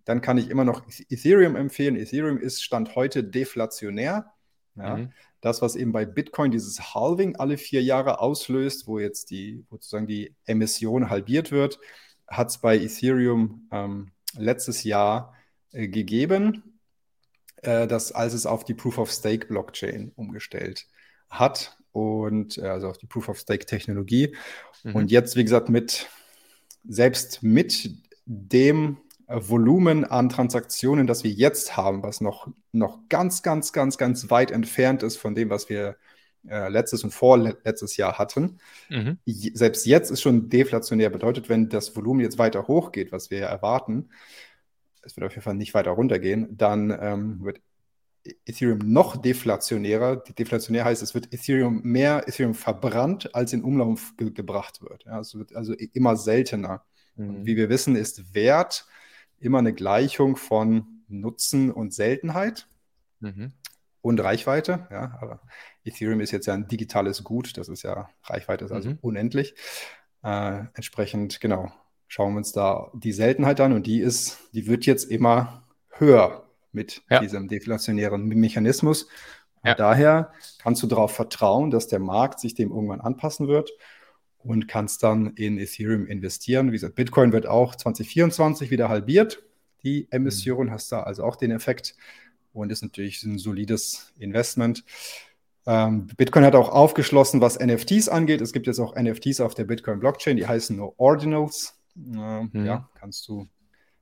dann 0.08 0.22
kann 0.22 0.38
ich 0.38 0.48
immer 0.48 0.64
noch 0.64 0.86
Ethereum 1.10 1.54
empfehlen. 1.54 1.94
Ethereum 1.94 2.38
ist 2.38 2.62
Stand 2.62 2.94
heute 2.94 3.22
deflationär. 3.22 4.32
Ja. 4.74 4.96
Mhm. 4.96 5.12
Das, 5.42 5.60
was 5.60 5.76
eben 5.76 5.92
bei 5.92 6.06
Bitcoin 6.06 6.50
dieses 6.50 6.94
Halving 6.94 7.36
alle 7.36 7.58
vier 7.58 7.82
Jahre 7.82 8.18
auslöst, 8.18 8.86
wo 8.86 8.98
jetzt 8.98 9.30
die, 9.30 9.66
sozusagen 9.68 10.06
die 10.06 10.34
Emission 10.46 11.10
halbiert 11.10 11.52
wird, 11.52 11.78
hat 12.26 12.48
es 12.48 12.56
bei 12.56 12.78
Ethereum 12.78 13.68
ähm, 13.70 14.12
letztes 14.34 14.82
Jahr 14.82 15.34
äh, 15.72 15.88
gegeben, 15.88 16.80
äh, 17.56 17.86
dass, 17.86 18.10
als 18.10 18.32
es 18.32 18.46
auf 18.46 18.64
die 18.64 18.74
Proof-of-Stake-Blockchain 18.74 20.12
umgestellt 20.16 20.86
hat 21.28 21.76
und 21.92 22.56
äh, 22.56 22.62
also 22.62 22.88
auf 22.88 22.96
die 22.96 23.06
Proof-of-Stake-Technologie. 23.06 24.34
Mhm. 24.84 24.94
Und 24.94 25.10
jetzt, 25.10 25.36
wie 25.36 25.44
gesagt, 25.44 25.68
mit 25.68 26.08
selbst 26.88 27.42
mit 27.42 27.90
dem 28.24 28.96
Volumen 29.28 30.04
an 30.04 30.30
Transaktionen, 30.30 31.06
das 31.06 31.22
wir 31.22 31.30
jetzt 31.30 31.76
haben, 31.76 32.02
was 32.02 32.20
noch, 32.20 32.48
noch 32.72 33.00
ganz, 33.10 33.42
ganz, 33.42 33.72
ganz, 33.72 33.98
ganz 33.98 34.30
weit 34.30 34.50
entfernt 34.50 35.02
ist 35.02 35.18
von 35.18 35.34
dem, 35.34 35.50
was 35.50 35.68
wir 35.68 35.96
äh, 36.48 36.68
letztes 36.68 37.04
und 37.04 37.12
vorletztes 37.12 37.98
Jahr 37.98 38.18
hatten. 38.18 38.58
Mhm. 38.88 39.18
Selbst 39.26 39.84
jetzt 39.84 40.10
ist 40.10 40.22
schon 40.22 40.48
deflationär. 40.48 41.10
Bedeutet, 41.10 41.50
wenn 41.50 41.68
das 41.68 41.94
Volumen 41.94 42.20
jetzt 42.20 42.38
weiter 42.38 42.68
hochgeht, 42.68 43.12
was 43.12 43.30
wir 43.30 43.40
erwarten, 43.40 44.08
es 45.02 45.16
wird 45.16 45.26
auf 45.26 45.32
jeden 45.32 45.42
Fall 45.42 45.54
nicht 45.54 45.74
weiter 45.74 45.90
runtergehen, 45.90 46.56
dann 46.56 46.96
ähm, 46.98 47.44
wird 47.44 47.60
Ethereum 48.46 48.78
noch 48.78 49.16
deflationärer. 49.16 50.16
Deflationär 50.16 50.86
heißt, 50.86 51.02
es 51.02 51.14
wird 51.14 51.32
Ethereum 51.32 51.82
mehr 51.82 52.26
Ethereum 52.26 52.54
verbrannt, 52.54 53.34
als 53.34 53.52
in 53.52 53.62
Umlauf 53.62 54.14
ge 54.16 54.30
gebracht 54.30 54.80
wird. 54.80 55.04
Ja, 55.04 55.20
es 55.20 55.34
wird 55.34 55.54
also 55.54 55.74
immer 55.74 56.16
seltener. 56.16 56.82
Mhm. 57.18 57.44
wie 57.44 57.56
wir 57.56 57.68
wissen, 57.68 57.96
ist 57.96 58.34
Wert 58.34 58.86
immer 59.40 59.58
eine 59.58 59.72
Gleichung 59.72 60.36
von 60.36 61.02
Nutzen 61.08 61.70
und 61.70 61.94
Seltenheit 61.94 62.66
mhm. 63.20 63.52
und 64.00 64.20
Reichweite. 64.20 64.86
Ja, 64.90 65.18
aber 65.20 65.40
Ethereum 65.84 66.20
ist 66.20 66.30
jetzt 66.30 66.46
ja 66.46 66.54
ein 66.54 66.68
digitales 66.68 67.24
Gut, 67.24 67.56
das 67.56 67.68
ist 67.68 67.82
ja, 67.82 68.08
Reichweite 68.24 68.64
ist 68.64 68.72
also 68.72 68.90
mhm. 68.90 68.98
unendlich. 69.00 69.54
Äh, 70.22 70.64
entsprechend, 70.74 71.40
genau, 71.40 71.72
schauen 72.08 72.34
wir 72.34 72.38
uns 72.38 72.52
da 72.52 72.90
die 72.94 73.12
Seltenheit 73.12 73.60
an 73.60 73.72
und 73.72 73.86
die 73.86 74.00
ist, 74.00 74.38
die 74.52 74.66
wird 74.66 74.86
jetzt 74.86 75.04
immer 75.04 75.62
höher 75.90 76.44
mit 76.72 77.02
ja. 77.10 77.20
diesem 77.20 77.48
deflationären 77.48 78.26
Mechanismus. 78.26 79.08
Ja. 79.64 79.74
Daher 79.74 80.32
kannst 80.58 80.82
du 80.82 80.86
darauf 80.86 81.12
vertrauen, 81.12 81.70
dass 81.70 81.88
der 81.88 81.98
Markt 81.98 82.40
sich 82.40 82.54
dem 82.54 82.70
irgendwann 82.70 83.00
anpassen 83.00 83.48
wird 83.48 83.70
und 84.48 84.66
kannst 84.66 85.02
dann 85.02 85.34
in 85.34 85.58
Ethereum 85.58 86.06
investieren. 86.06 86.68
Wie 86.68 86.76
gesagt, 86.76 86.94
Bitcoin 86.94 87.32
wird 87.32 87.46
auch 87.46 87.74
2024 87.74 88.70
wieder 88.70 88.88
halbiert. 88.88 89.42
Die 89.84 90.08
Emission 90.10 90.68
mhm. 90.68 90.70
hast 90.70 90.90
da 90.90 91.02
also 91.02 91.22
auch 91.22 91.36
den 91.36 91.50
Effekt 91.50 91.94
und 92.54 92.72
ist 92.72 92.82
natürlich 92.82 93.22
ein 93.24 93.36
solides 93.36 94.14
Investment. 94.18 94.84
Ähm, 95.66 96.06
Bitcoin 96.16 96.46
hat 96.46 96.54
auch 96.54 96.70
aufgeschlossen, 96.70 97.42
was 97.42 97.58
NFTs 97.58 98.08
angeht. 98.08 98.40
Es 98.40 98.54
gibt 98.54 98.66
jetzt 98.66 98.78
auch 98.78 98.96
NFTs 98.96 99.42
auf 99.42 99.54
der 99.54 99.64
Bitcoin-Blockchain, 99.64 100.38
die 100.38 100.46
heißen 100.46 100.74
nur 100.74 100.98
Ordinals. 100.98 101.78
Äh, 101.94 102.44
mhm. 102.44 102.50
Ja, 102.64 102.88
kannst 102.94 103.28
du, 103.28 103.46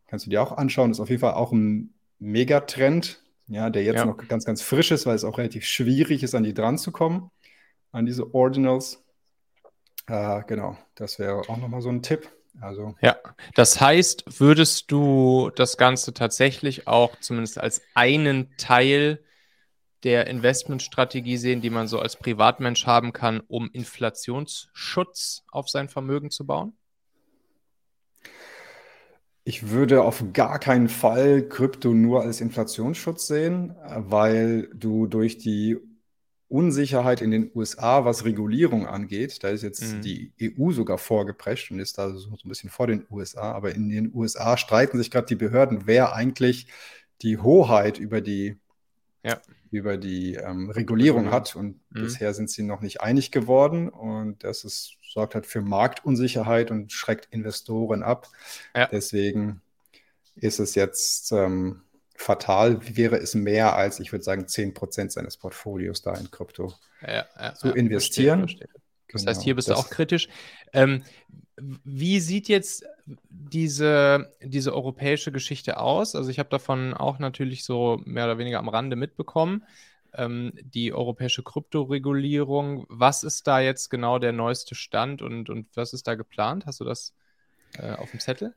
kannst 0.07 0.27
du 0.27 0.31
dir 0.31 0.41
auch 0.41 0.53
anschauen. 0.53 0.91
Das 0.91 0.99
ist 0.99 1.03
auf 1.03 1.11
jeden 1.11 1.23
Fall 1.23 1.35
auch 1.35 1.51
ein 1.51 1.93
Megatrend, 2.21 3.21
ja, 3.49 3.69
der 3.69 3.83
jetzt 3.83 3.97
ja. 3.97 4.05
noch 4.05 4.17
ganz, 4.29 4.45
ganz 4.45 4.63
frisch 4.63 4.93
ist, 4.93 5.07
weil 5.07 5.17
es 5.17 5.25
auch 5.25 5.39
relativ 5.39 5.65
schwierig 5.65 6.23
ist, 6.23 6.37
an 6.37 6.45
die 6.45 6.55
dran 6.55 6.79
zu 6.79 6.93
kommen, 6.93 7.33
an 7.91 8.07
diese 8.07 8.33
Ordinals. 8.33 9.03
Äh, 10.07 10.43
genau, 10.47 10.77
das 10.95 11.19
wäre 11.19 11.41
auch 11.49 11.57
nochmal 11.57 11.83
so 11.83 11.89
ein 11.89 12.03
Tipp. 12.03 12.31
Also. 12.61 12.95
Ja, 13.03 13.17
das 13.55 13.81
heißt, 13.81 14.41
würdest 14.41 14.91
du 14.91 15.51
das 15.57 15.77
Ganze 15.77 16.15
tatsächlich 16.15 16.87
auch 16.87 17.17
zumindest 17.21 17.59
als 17.59 17.83
einen 17.95 18.57
Teil 18.57 19.23
der 20.05 20.27
Investmentstrategie 20.27 21.37
sehen, 21.37 21.61
die 21.61 21.71
man 21.71 21.89
so 21.89 21.99
als 21.99 22.17
Privatmensch 22.17 22.87
haben 22.87 23.13
kann, 23.13 23.41
um 23.49 23.69
Inflationsschutz 23.73 25.45
auf 25.51 25.69
sein 25.69 25.89
Vermögen 25.89 26.31
zu 26.31 26.47
bauen? 26.47 26.77
Ich 29.45 29.69
würde 29.71 30.03
auf 30.03 30.25
gar 30.33 30.59
keinen 30.59 30.89
Fall 30.89 31.43
Krypto 31.49 31.91
nur 31.91 32.23
als 32.23 32.41
Inflationsschutz 32.41 33.27
sehen, 33.27 33.77
weil 33.85 34.69
du 34.75 35.07
durch 35.07 35.39
die 35.39 35.79
Unsicherheit 36.49 37.23
in 37.23 37.33
den 37.33 37.51
USA, 37.55 38.05
was 38.05 38.25
Regulierung 38.25 38.87
angeht, 38.87 39.43
da 39.43 39.49
ist 39.49 39.63
jetzt 39.63 39.83
mhm. 39.83 40.03
die 40.03 40.33
EU 40.41 40.71
sogar 40.71 40.97
vorgeprescht 40.97 41.73
und 41.73 41.81
ist 41.81 41.99
da 41.99 42.11
so, 42.11 42.31
ein 42.31 42.49
bisschen 42.49 42.71
vor 42.71 42.87
den 42.87 43.05
USA, 43.11 43.53
aber 43.53 43.75
in 43.75 43.89
den 43.89 44.15
USA 44.15 44.57
streiten 44.57 44.99
sich 44.99 45.11
gerade 45.11 45.27
die 45.27 45.35
Behörden, 45.35 45.87
wer 45.87 46.15
eigentlich 46.15 46.69
die 47.23 47.39
Hoheit 47.39 47.99
über 47.99 48.21
die, 48.21 48.57
ja. 49.25 49.41
über 49.71 49.97
die 49.97 50.35
ähm, 50.35 50.71
Regulierung 50.71 51.31
hat. 51.33 51.57
Und 51.57 51.81
mhm. 51.91 52.03
bisher 52.03 52.33
sind 52.35 52.51
sie 52.51 52.63
noch 52.63 52.81
nicht 52.81 53.01
einig 53.01 53.33
geworden. 53.33 53.89
Und 53.89 54.45
das 54.45 54.65
ist, 54.65 54.97
sorgt 55.13 55.35
halt 55.35 55.47
für 55.47 55.63
Marktunsicherheit 55.63 56.71
und 56.71 56.93
schreckt 56.93 57.27
Investoren 57.33 58.03
ab. 58.03 58.29
Ja. 58.75 58.87
Deswegen 58.87 59.63
ist 60.37 60.61
es 60.61 60.75
jetzt 60.75 61.33
ähm, 61.33 61.83
fatal, 62.17 62.81
wäre 62.97 63.17
es 63.17 63.35
mehr 63.35 63.77
als, 63.77 64.01
ich 64.01 64.13
würde 64.13 64.25
sagen, 64.25 64.45
10% 64.45 65.11
seines 65.11 65.37
Portfolios 65.37 66.03
da 66.03 66.15
in 66.15 66.31
Krypto 66.31 66.75
ja, 67.03 67.27
ja, 67.39 67.55
zu 67.55 67.69
investieren. 67.69 68.41
Verstehe, 68.41 68.69
verstehe. 68.69 68.83
Das 69.13 69.23
genau, 69.23 69.31
heißt, 69.31 69.43
hier 69.43 69.55
bist 69.55 69.69
du 69.69 69.75
auch 69.75 69.89
kritisch. 69.89 70.29
Ähm, 70.73 71.03
wie 71.57 72.21
sieht 72.21 72.49
jetzt 72.49 72.85
diese, 73.29 74.33
diese 74.43 74.75
europäische 74.75 75.33
Geschichte 75.33 75.79
aus? 75.79 76.15
Also 76.15 76.31
ich 76.31 76.39
habe 76.39 76.49
davon 76.49 76.93
auch 76.93 77.19
natürlich 77.19 77.65
so 77.65 78.01
mehr 78.05 78.25
oder 78.25 78.39
weniger 78.39 78.59
am 78.59 78.69
Rande 78.69 78.97
mitbekommen. 78.97 79.65
Ähm, 80.13 80.53
die 80.63 80.93
europäische 80.93 81.43
Kryptoregulierung. 81.43 82.87
Was 82.89 83.23
ist 83.23 83.47
da 83.47 83.61
jetzt 83.61 83.91
genau 83.91 84.19
der 84.19 84.33
neueste 84.33 84.75
Stand 84.75 85.23
und, 85.23 85.49
und 85.51 85.69
was 85.75 85.93
ist 85.93 86.07
da 86.07 86.15
geplant? 86.15 86.67
Hast 86.67 86.81
du 86.81 86.85
das 86.85 87.15
äh, 87.79 87.93
auf 87.93 88.11
dem 88.11 88.21
Zettel? 88.21 88.55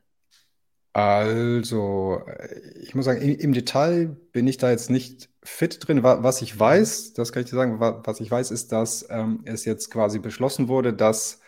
Also, 0.92 2.22
äh, 2.26 2.60
ich 2.80 2.94
muss 2.94 3.04
sagen, 3.04 3.20
im, 3.22 3.36
im, 3.38 3.52
Detail 3.52 4.06
bin 4.32 4.48
ich 4.48 4.56
da 4.56 4.70
jetzt 4.70 4.90
nicht 4.90 5.30
fit 5.42 5.86
drin. 5.86 6.02
Was 6.02 6.42
ich 6.42 6.58
weiß, 6.58 7.12
das 7.14 7.32
kann 7.32 7.44
ich 7.44 7.50
dir 7.50 7.56
sagen, 7.56 7.78
was 7.80 8.20
ich 8.20 8.30
weiß, 8.30 8.50
ist, 8.50 8.72
dass 8.72 9.06
ähm, 9.10 9.42
es 9.44 9.64
jetzt 9.64 9.90
quasi 9.90 10.18
beschlossen 10.18 10.68
wurde, 10.68 10.92
dass 10.92 11.40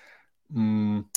mh, 0.49 0.61
hm, 0.61 1.11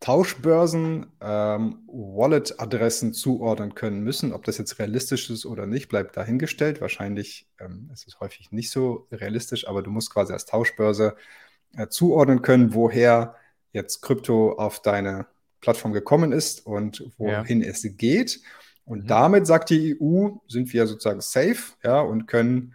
Tauschbörsen 0.00 1.06
ähm, 1.20 1.82
Wallet-Adressen 1.88 3.12
zuordnen 3.14 3.74
können 3.74 4.00
müssen. 4.02 4.32
Ob 4.32 4.44
das 4.44 4.58
jetzt 4.58 4.78
realistisch 4.78 5.30
ist 5.30 5.46
oder 5.46 5.66
nicht, 5.66 5.88
bleibt 5.88 6.16
dahingestellt. 6.16 6.80
Wahrscheinlich 6.80 7.48
ähm, 7.58 7.90
ist 7.92 8.06
es 8.06 8.20
häufig 8.20 8.52
nicht 8.52 8.70
so 8.70 9.08
realistisch, 9.10 9.66
aber 9.68 9.82
du 9.82 9.90
musst 9.90 10.12
quasi 10.12 10.32
als 10.32 10.44
Tauschbörse 10.46 11.16
äh, 11.76 11.88
zuordnen 11.88 12.42
können, 12.42 12.74
woher 12.74 13.36
jetzt 13.72 14.02
Krypto 14.02 14.52
auf 14.52 14.80
deine 14.80 15.26
Plattform 15.66 15.92
gekommen 15.92 16.30
ist 16.30 16.64
und 16.64 17.10
wohin 17.18 17.60
ja. 17.60 17.70
es 17.70 17.84
geht. 17.96 18.40
Und 18.84 19.02
mhm. 19.02 19.06
damit, 19.08 19.48
sagt 19.48 19.70
die 19.70 20.00
EU, 20.00 20.28
sind 20.46 20.72
wir 20.72 20.86
sozusagen 20.86 21.20
safe 21.20 21.74
ja, 21.82 22.00
und 22.00 22.28
können 22.28 22.74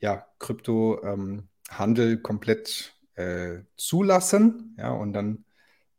ja, 0.00 0.26
Kryptohandel 0.40 2.12
ähm, 2.14 2.22
komplett 2.24 2.94
äh, 3.14 3.60
zulassen. 3.76 4.74
Ja, 4.76 4.90
und 4.90 5.12
dann 5.12 5.44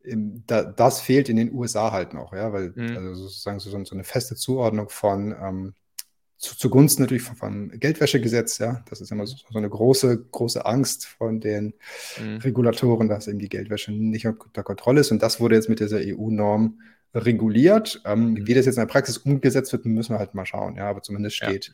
im, 0.03 0.43
da, 0.45 0.63
das 0.63 0.99
fehlt 0.99 1.29
in 1.29 1.37
den 1.37 1.53
USA 1.53 1.93
halt 1.93 2.13
noch, 2.13 2.33
ja, 2.33 2.51
weil 2.51 2.73
mhm. 2.75 2.97
also 2.97 3.15
sozusagen 3.15 3.61
so, 3.61 3.69
so, 3.85 3.95
eine 3.95 4.03
feste 4.03 4.35
Zuordnung 4.35 4.89
von 4.89 5.33
ähm, 5.41 5.73
zu, 6.43 6.57
zugunsten 6.57 7.03
natürlich 7.03 7.23
vom, 7.23 7.35
vom, 7.35 7.79
Geldwäschegesetz, 7.79 8.57
ja, 8.57 8.83
das 8.89 8.99
ist 8.99 9.11
immer 9.11 9.25
so, 9.25 9.37
so, 9.37 9.57
eine 9.57 9.69
große, 9.69 10.25
große 10.31 10.65
Angst 10.65 11.05
von 11.05 11.39
den 11.39 11.73
mhm. 12.19 12.37
Regulatoren, 12.37 13.07
dass 13.07 13.27
eben 13.27 13.39
die 13.39 13.49
Geldwäsche 13.49 13.91
nicht 13.93 14.27
unter 14.27 14.63
Kontrolle 14.63 15.01
ist. 15.01 15.11
Und 15.11 15.23
das 15.23 15.39
wurde 15.39 15.55
jetzt 15.55 15.69
mit 15.69 15.79
dieser 15.79 15.99
EU-Norm 15.99 16.81
reguliert. 17.15 18.01
Ähm, 18.05 18.31
mhm. 18.31 18.47
Wie 18.47 18.53
das 18.53 18.65
jetzt 18.65 18.75
in 18.75 18.81
der 18.81 18.91
Praxis 18.91 19.17
umgesetzt 19.17 19.71
wird, 19.71 19.85
müssen 19.85 20.13
wir 20.13 20.19
halt 20.19 20.33
mal 20.33 20.45
schauen, 20.45 20.75
ja, 20.75 20.89
aber 20.89 21.01
zumindest 21.01 21.37
steht 21.37 21.67
ja. 21.67 21.73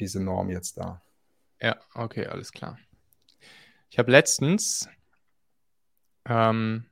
diese 0.00 0.20
Norm 0.20 0.50
jetzt 0.50 0.76
da. 0.76 1.00
Ja, 1.62 1.76
okay, 1.94 2.26
alles 2.26 2.52
klar. 2.52 2.78
Ich 3.90 3.98
habe 3.98 4.10
letztens 4.10 4.88
ähm, 6.26 6.84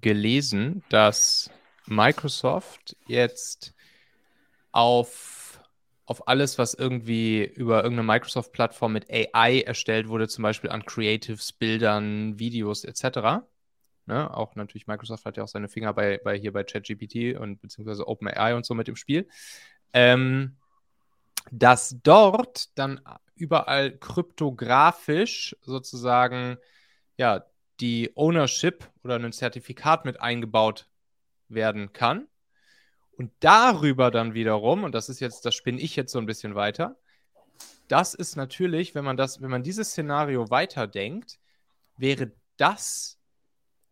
gelesen, 0.00 0.82
dass 0.88 1.50
Microsoft 1.86 2.96
jetzt 3.06 3.74
auf, 4.72 5.41
auf 6.12 6.28
alles, 6.28 6.58
was 6.58 6.74
irgendwie 6.74 7.42
über 7.42 7.82
irgendeine 7.82 8.06
Microsoft-Plattform 8.06 8.92
mit 8.92 9.10
AI 9.10 9.62
erstellt 9.62 10.08
wurde, 10.08 10.28
zum 10.28 10.42
Beispiel 10.42 10.68
an 10.68 10.84
Creatives, 10.84 11.52
Bildern, 11.52 12.38
Videos 12.38 12.84
etc. 12.84 13.46
Ne? 14.04 14.36
Auch 14.36 14.54
natürlich, 14.54 14.86
Microsoft 14.86 15.24
hat 15.24 15.38
ja 15.38 15.42
auch 15.42 15.48
seine 15.48 15.68
Finger 15.68 15.94
bei, 15.94 16.20
bei 16.22 16.38
hier 16.38 16.52
bei 16.52 16.64
ChatGPT 16.64 17.38
und 17.40 17.62
beziehungsweise 17.62 18.06
OpenAI 18.06 18.54
und 18.54 18.66
so 18.66 18.74
mit 18.74 18.88
im 18.88 18.96
Spiel. 18.96 19.26
Ähm, 19.94 20.58
dass 21.50 21.96
dort 22.02 22.78
dann 22.78 23.00
überall 23.34 23.96
kryptografisch 23.96 25.56
sozusagen 25.62 26.58
ja 27.16 27.46
die 27.80 28.12
Ownership 28.16 28.86
oder 29.02 29.16
ein 29.16 29.32
Zertifikat 29.32 30.04
mit 30.04 30.20
eingebaut 30.20 30.90
werden 31.48 31.94
kann. 31.94 32.28
Und 33.16 33.30
darüber 33.40 34.10
dann 34.10 34.34
wiederum, 34.34 34.84
und 34.84 34.94
das 34.94 35.08
ist 35.08 35.20
jetzt, 35.20 35.44
das 35.44 35.54
spinne 35.54 35.80
ich 35.80 35.96
jetzt 35.96 36.12
so 36.12 36.18
ein 36.18 36.26
bisschen 36.26 36.54
weiter, 36.54 36.96
das 37.88 38.14
ist 38.14 38.36
natürlich, 38.36 38.94
wenn 38.94 39.04
man 39.04 39.16
das, 39.16 39.42
wenn 39.42 39.50
man 39.50 39.62
dieses 39.62 39.90
Szenario 39.90 40.48
weiterdenkt, 40.50 41.38
wäre 41.96 42.32
das 42.56 43.18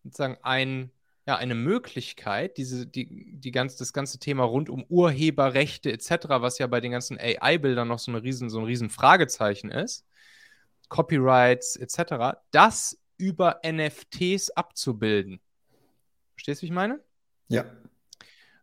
sozusagen 0.02 0.38
ein, 0.42 0.90
ja, 1.26 1.36
eine 1.36 1.54
Möglichkeit, 1.54 2.56
diese, 2.56 2.86
die, 2.86 3.38
die 3.38 3.50
ganz, 3.50 3.76
das 3.76 3.92
ganze 3.92 4.18
Thema 4.18 4.44
rund 4.44 4.70
um 4.70 4.84
Urheberrechte 4.88 5.92
etc., 5.92 6.28
was 6.28 6.58
ja 6.58 6.66
bei 6.66 6.80
den 6.80 6.92
ganzen 6.92 7.18
AI-Bildern 7.18 7.88
noch 7.88 7.98
so, 7.98 8.10
eine 8.10 8.22
riesen, 8.22 8.48
so 8.48 8.58
ein 8.58 8.64
riesen 8.64 8.90
Fragezeichen 8.90 9.70
ist, 9.70 10.06
Copyrights 10.88 11.76
etc., 11.76 12.38
das 12.50 12.98
über 13.18 13.60
NFTs 13.64 14.50
abzubilden. 14.50 15.40
Verstehst 16.32 16.62
du, 16.62 16.62
wie 16.62 16.66
ich 16.68 16.72
meine? 16.72 17.00
Ja. 17.48 17.66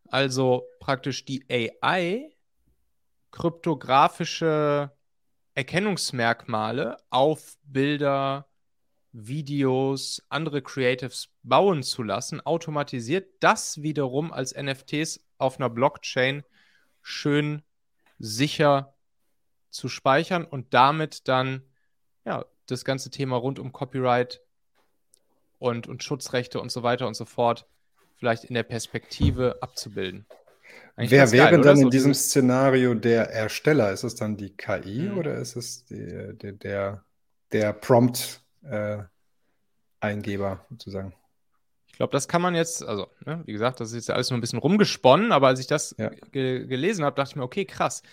Also 0.10 0.68
praktisch 0.80 1.26
die 1.26 1.46
AI 1.50 2.30
kryptografische 3.32 4.92
Erkennungsmerkmale 5.54 6.98
auf 7.10 7.58
Bilder, 7.64 8.48
Videos, 9.12 10.24
andere 10.30 10.62
Creatives 10.62 11.30
bauen 11.44 11.82
zu 11.84 12.04
lassen, 12.04 12.42
automatisiert, 12.42 13.28
das 13.40 13.82
wiederum 13.82 14.32
als 14.32 14.56
NFTs 14.56 15.26
auf 15.38 15.60
einer 15.60 15.70
Blockchain 15.70 16.44
schön 17.02 17.64
sicher 18.20 18.94
zu 19.70 19.90
speichern 19.90 20.46
und 20.46 20.74
damit 20.74 21.28
dann 21.28 21.64
ja, 22.26 22.46
das 22.66 22.86
ganze 22.86 23.10
Thema 23.10 23.38
rund 23.38 23.60
um 23.60 23.72
Copyright 23.72 24.42
und, 25.60 25.88
und 25.88 26.04
Schutzrechte 26.04 26.60
und 26.60 26.72
so 26.72 26.84
weiter 26.84 27.08
und 27.08 27.16
so 27.16 27.26
fort 27.26 27.66
vielleicht 28.18 28.46
in 28.46 28.54
der 28.54 28.64
Perspektive 28.64 29.58
abzubilden. 29.62 30.26
Eigentlich 30.96 31.12
Wer 31.12 31.32
wäre 31.32 31.52
geil, 31.52 31.62
dann 31.62 31.78
in 31.78 31.84
so 31.84 31.90
diesem 31.90 32.14
Szenario 32.14 32.94
der 32.94 33.32
Ersteller? 33.32 33.92
Ist 33.92 34.04
es 34.04 34.16
dann 34.16 34.38
die 34.38 34.50
KI 34.50 35.10
mhm. 35.10 35.18
oder 35.18 35.36
ist 35.36 35.56
es 35.56 35.86
die, 35.86 36.34
die, 36.42 36.58
der, 36.58 37.04
der 37.52 37.74
Prompt-Eingeber 37.74 40.52
äh, 40.52 40.58
sozusagen? 40.70 41.14
Ich 41.88 41.98
glaube, 41.98 42.12
das 42.12 42.28
kann 42.28 42.42
man 42.42 42.56
jetzt, 42.56 42.84
also, 42.84 43.08
ne, 43.26 43.42
wie 43.46 43.54
gesagt, 43.54 43.80
das 43.80 43.90
ist 43.90 43.96
jetzt 43.96 44.12
alles 44.12 44.30
nur 44.30 44.38
ein 44.38 44.42
bisschen 44.42 44.60
rumgesponnen, 44.60 45.32
aber 45.32 45.48
als 45.48 45.60
ich 45.60 45.68
das 45.68 45.96
ja. 45.98 46.10
ge 46.32 46.68
gelesen 46.68 47.06
habe, 47.06 47.16
dachte 47.16 47.32
ich 47.32 47.36
mir, 47.36 47.44
okay, 47.44 47.66
krass 47.66 48.04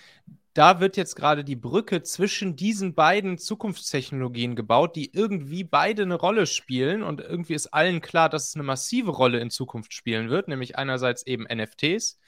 da 0.55 0.79
wird 0.79 0.97
jetzt 0.97 1.17
gerade 1.17 1.43
die 1.45 1.57
Brücke 1.57 2.03
zwischen 2.03 2.55
diesen 2.55 2.95
beiden 2.95 3.39
Zukunftstechnologien 3.39 4.55
gebaut, 4.55 4.95
die 4.95 5.13
irgendwie 5.13 5.65
beide 5.65 6.03
eine 6.03 6.15
Rolle 6.15 6.47
spielen 6.47 7.03
und 7.03 7.21
irgendwie 7.21 7.55
ist 7.55 7.75
allen 7.75 8.01
klar, 8.01 8.29
dass 8.29 8.49
es 8.49 8.55
eine 8.55 8.63
massive 8.63 9.11
Rolle 9.11 9.41
in 9.41 9.51
Zukunft 9.51 9.93
spielen 9.93 10.31
wird, 10.31 10.47
nämlich 10.47 10.79
einerseits 10.79 11.27
eben 11.27 11.45
NFTs 11.53 12.21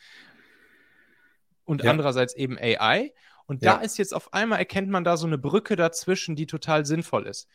und 1.65 1.85
ja. 1.85 1.91
andererseits 1.91 2.35
eben 2.35 2.59
AI. 2.59 3.13
Und 3.47 3.63
ja. 3.63 3.77
da 3.77 3.81
ist 3.81 3.97
jetzt 3.97 4.13
auf 4.13 4.35
einmal 4.35 4.59
erkennt 4.59 4.89
man 4.89 5.05
da 5.05 5.17
so 5.17 5.29
eine 5.29 5.39
Brücke 5.39 5.77
dazwischen, 5.77 6.35
die 6.35 6.47
total 6.47 6.85
sinnvoll 6.85 7.29
ist. 7.29 7.49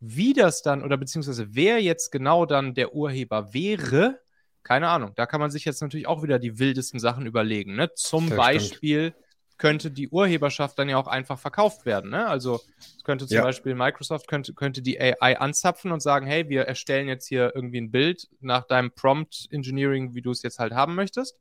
Wie 0.00 0.32
das 0.32 0.62
dann 0.62 0.82
oder 0.82 0.96
beziehungsweise 0.96 1.54
wer 1.54 1.82
jetzt 1.82 2.10
genau 2.10 2.46
dann 2.46 2.72
der 2.72 2.94
Urheber 2.94 3.52
wäre, 3.52 4.20
keine 4.62 4.88
Ahnung. 4.88 5.12
Da 5.16 5.26
kann 5.26 5.40
man 5.40 5.50
sich 5.50 5.66
jetzt 5.66 5.82
natürlich 5.82 6.06
auch 6.06 6.22
wieder 6.22 6.38
die 6.38 6.58
wildesten 6.58 6.98
Sachen 6.98 7.26
überlegen. 7.26 7.76
Ne? 7.76 7.92
Zum 7.94 8.30
das 8.30 8.38
Beispiel 8.38 9.14
könnte 9.56 9.90
die 9.90 10.08
Urheberschaft 10.08 10.78
dann 10.78 10.88
ja 10.88 10.96
auch 10.98 11.06
einfach 11.06 11.38
verkauft 11.38 11.86
werden. 11.86 12.10
Ne? 12.10 12.26
Also 12.26 12.60
könnte 13.04 13.26
zum 13.26 13.36
ja. 13.36 13.42
Beispiel 13.42 13.74
Microsoft 13.74 14.26
könnte, 14.26 14.52
könnte 14.52 14.82
die 14.82 15.00
AI 15.00 15.38
anzapfen 15.38 15.92
und 15.92 16.00
sagen, 16.00 16.26
hey, 16.26 16.48
wir 16.48 16.62
erstellen 16.62 17.08
jetzt 17.08 17.26
hier 17.26 17.52
irgendwie 17.54 17.80
ein 17.80 17.90
Bild 17.90 18.28
nach 18.40 18.64
deinem 18.64 18.90
Prompt 18.90 19.48
Engineering, 19.50 20.14
wie 20.14 20.22
du 20.22 20.32
es 20.32 20.42
jetzt 20.42 20.58
halt 20.58 20.72
haben 20.72 20.94
möchtest. 20.94 21.38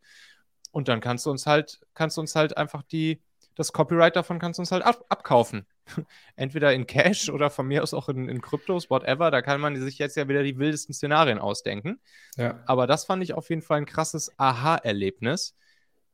Und 0.71 0.87
dann 0.87 1.01
kannst 1.01 1.25
du 1.25 1.31
uns 1.31 1.45
halt, 1.45 1.81
kannst 1.93 2.17
du 2.17 2.21
uns 2.21 2.35
halt 2.35 2.57
einfach 2.57 2.83
die, 2.83 3.21
das 3.55 3.71
Copyright 3.71 4.15
davon 4.15 4.39
kannst 4.39 4.57
du 4.57 4.61
uns 4.61 4.71
halt 4.71 4.83
ab, 4.83 5.05
abkaufen. 5.09 5.65
Entweder 6.35 6.73
in 6.73 6.87
Cash 6.87 7.29
oder 7.29 7.49
von 7.49 7.67
mir 7.67 7.83
aus 7.83 7.93
auch 7.93 8.09
in, 8.09 8.29
in 8.29 8.41
Kryptos, 8.41 8.89
whatever. 8.89 9.31
Da 9.31 9.41
kann 9.41 9.59
man 9.59 9.79
sich 9.79 9.97
jetzt 9.97 10.17
ja 10.17 10.27
wieder 10.27 10.43
die 10.43 10.57
wildesten 10.57 10.93
Szenarien 10.93 11.39
ausdenken. 11.39 11.99
Ja. 12.37 12.59
Aber 12.65 12.87
das 12.87 13.05
fand 13.05 13.23
ich 13.23 13.33
auf 13.33 13.49
jeden 13.49 13.61
Fall 13.61 13.79
ein 13.79 13.85
krasses 13.85 14.31
Aha-Erlebnis 14.37 15.55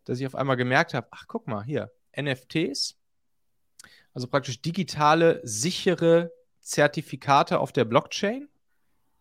dass 0.09 0.19
ich 0.19 0.25
auf 0.25 0.33
einmal 0.33 0.57
gemerkt 0.57 0.95
habe, 0.95 1.07
ach 1.11 1.25
guck 1.27 1.47
mal 1.47 1.63
hier, 1.63 1.91
NFTs, 2.19 2.97
also 4.13 4.27
praktisch 4.27 4.59
digitale, 4.59 5.39
sichere 5.43 6.31
Zertifikate 6.61 7.59
auf 7.59 7.71
der 7.71 7.85
Blockchain, 7.85 8.49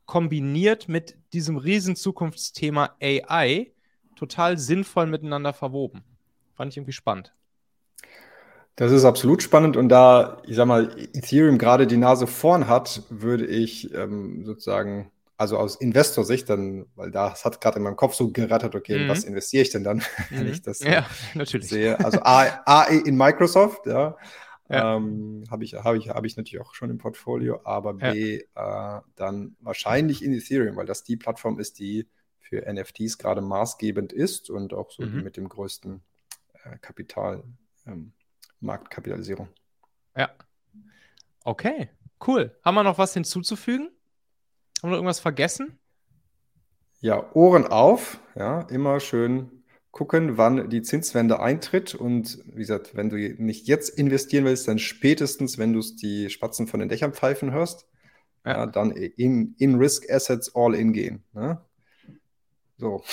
kombiniert 0.06 0.88
mit 0.88 1.18
diesem 1.34 1.58
riesen 1.58 1.94
Zukunftsthema 1.94 2.96
AI, 3.02 3.72
total 4.16 4.56
sinnvoll 4.56 5.06
miteinander 5.06 5.52
verwoben. 5.52 6.02
Fand 6.54 6.72
ich 6.72 6.78
irgendwie 6.78 6.92
spannend. 6.92 7.34
Das 8.76 8.90
ist 8.90 9.04
absolut 9.04 9.42
spannend 9.42 9.76
und 9.76 9.90
da, 9.90 10.40
ich 10.46 10.56
sag 10.56 10.66
mal, 10.66 10.96
Ethereum 11.12 11.58
gerade 11.58 11.86
die 11.86 11.98
Nase 11.98 12.26
vorn 12.26 12.66
hat, 12.66 13.02
würde 13.10 13.44
ich 13.44 13.92
ähm, 13.92 14.46
sozusagen 14.46 15.12
also 15.38 15.56
aus 15.56 15.76
Investorsicht 15.76 16.50
dann, 16.50 16.86
weil 16.96 17.12
das 17.12 17.44
hat 17.44 17.60
gerade 17.60 17.78
in 17.78 17.84
meinem 17.84 17.96
Kopf 17.96 18.14
so 18.14 18.30
gerattert, 18.30 18.74
okay, 18.74 19.04
mhm. 19.04 19.08
was 19.08 19.22
investiere 19.24 19.62
ich 19.62 19.70
denn 19.70 19.84
dann, 19.84 20.02
wenn 20.30 20.46
mhm. 20.46 20.52
ich 20.52 20.62
das 20.62 20.80
ja, 20.80 21.06
natürlich. 21.34 21.68
sehe? 21.68 21.98
Also 22.04 22.20
A, 22.22 22.60
A 22.66 22.84
in 22.84 23.16
Microsoft, 23.16 23.86
ja, 23.86 24.16
ja. 24.68 24.96
Ähm, 24.96 25.44
habe 25.50 25.64
ich, 25.64 25.74
hab 25.74 25.94
ich, 25.94 26.10
hab 26.10 26.24
ich 26.26 26.36
natürlich 26.36 26.60
auch 26.62 26.74
schon 26.74 26.90
im 26.90 26.98
Portfolio, 26.98 27.60
aber 27.64 27.94
B, 27.94 28.42
ja. 28.54 28.98
äh, 28.98 29.00
dann 29.16 29.56
wahrscheinlich 29.60 30.22
in 30.22 30.34
Ethereum, 30.34 30.76
weil 30.76 30.84
das 30.84 31.04
die 31.04 31.16
Plattform 31.16 31.58
ist, 31.58 31.78
die 31.78 32.06
für 32.40 32.70
NFTs 32.70 33.16
gerade 33.16 33.40
maßgebend 33.40 34.12
ist 34.12 34.50
und 34.50 34.74
auch 34.74 34.90
so 34.90 35.04
mhm. 35.04 35.12
die 35.12 35.22
mit 35.22 35.36
dem 35.38 35.48
größten 35.48 36.02
äh, 36.64 36.78
Kapital, 36.80 37.44
ähm, 37.86 38.12
Marktkapitalisierung. 38.60 39.48
Ja. 40.16 40.30
Okay, 41.44 41.88
cool. 42.26 42.54
Haben 42.62 42.74
wir 42.74 42.82
noch 42.82 42.98
was 42.98 43.14
hinzuzufügen? 43.14 43.90
Haben 44.82 44.90
wir 44.90 44.96
irgendwas 44.96 45.20
vergessen? 45.20 45.78
Ja, 47.00 47.32
Ohren 47.34 47.66
auf, 47.66 48.20
ja, 48.34 48.62
immer 48.62 49.00
schön 49.00 49.64
gucken, 49.90 50.36
wann 50.36 50.68
die 50.70 50.82
Zinswende 50.82 51.40
eintritt. 51.40 51.94
Und 51.94 52.38
wie 52.46 52.58
gesagt, 52.58 52.94
wenn 52.94 53.08
du 53.08 53.16
nicht 53.16 53.66
jetzt 53.66 53.88
investieren 53.98 54.44
willst, 54.44 54.68
dann 54.68 54.78
spätestens, 54.78 55.58
wenn 55.58 55.72
du 55.72 55.80
die 55.80 56.30
Spatzen 56.30 56.66
von 56.66 56.80
den 56.80 56.88
Dächern 56.88 57.12
pfeifen 57.12 57.52
hörst, 57.52 57.86
ja. 58.44 58.58
Ja, 58.58 58.66
dann 58.66 58.92
in, 58.92 59.54
in 59.58 59.74
Risk 59.76 60.10
Assets 60.10 60.54
all 60.54 60.74
in 60.74 60.92
gehen. 60.92 61.24
Ne? 61.32 61.60
So, 62.78 63.04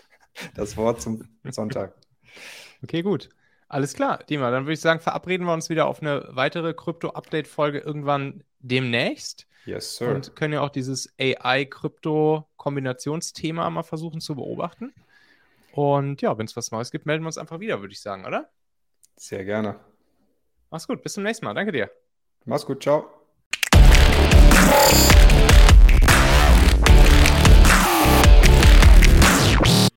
das 0.54 0.76
Wort 0.76 1.02
zum 1.02 1.24
Sonntag. 1.50 1.94
Okay, 2.82 3.02
gut. 3.02 3.30
Alles 3.68 3.94
klar, 3.94 4.22
Dima. 4.28 4.50
Dann 4.50 4.64
würde 4.64 4.74
ich 4.74 4.80
sagen, 4.80 5.00
verabreden 5.00 5.46
wir 5.46 5.54
uns 5.54 5.68
wieder 5.68 5.86
auf 5.86 6.00
eine 6.00 6.28
weitere 6.30 6.74
Krypto-Update-Folge 6.74 7.78
irgendwann 7.78 8.44
demnächst. 8.60 9.46
Yes, 9.66 9.96
sir. 9.96 10.14
Und 10.14 10.36
können 10.36 10.52
ja 10.54 10.60
auch 10.60 10.70
dieses 10.70 11.12
AI-Krypto-Kombinationsthema 11.18 13.70
mal 13.70 13.82
versuchen 13.82 14.20
zu 14.20 14.34
beobachten. 14.34 14.92
Und 15.72 16.20
ja, 16.22 16.38
wenn 16.38 16.46
es 16.46 16.56
was 16.56 16.70
Neues 16.70 16.90
gibt, 16.90 17.04
melden 17.06 17.24
wir 17.24 17.28
uns 17.28 17.38
einfach 17.38 17.60
wieder, 17.60 17.80
würde 17.80 17.92
ich 17.92 18.00
sagen, 18.00 18.26
oder? 18.26 18.50
Sehr 19.16 19.44
gerne. 19.44 19.80
Mach's 20.70 20.86
gut, 20.86 21.02
bis 21.02 21.14
zum 21.14 21.24
nächsten 21.24 21.44
Mal. 21.44 21.54
Danke 21.54 21.72
dir. 21.72 21.90
Mach's 22.44 22.66
gut, 22.66 22.82
ciao. 22.82 23.10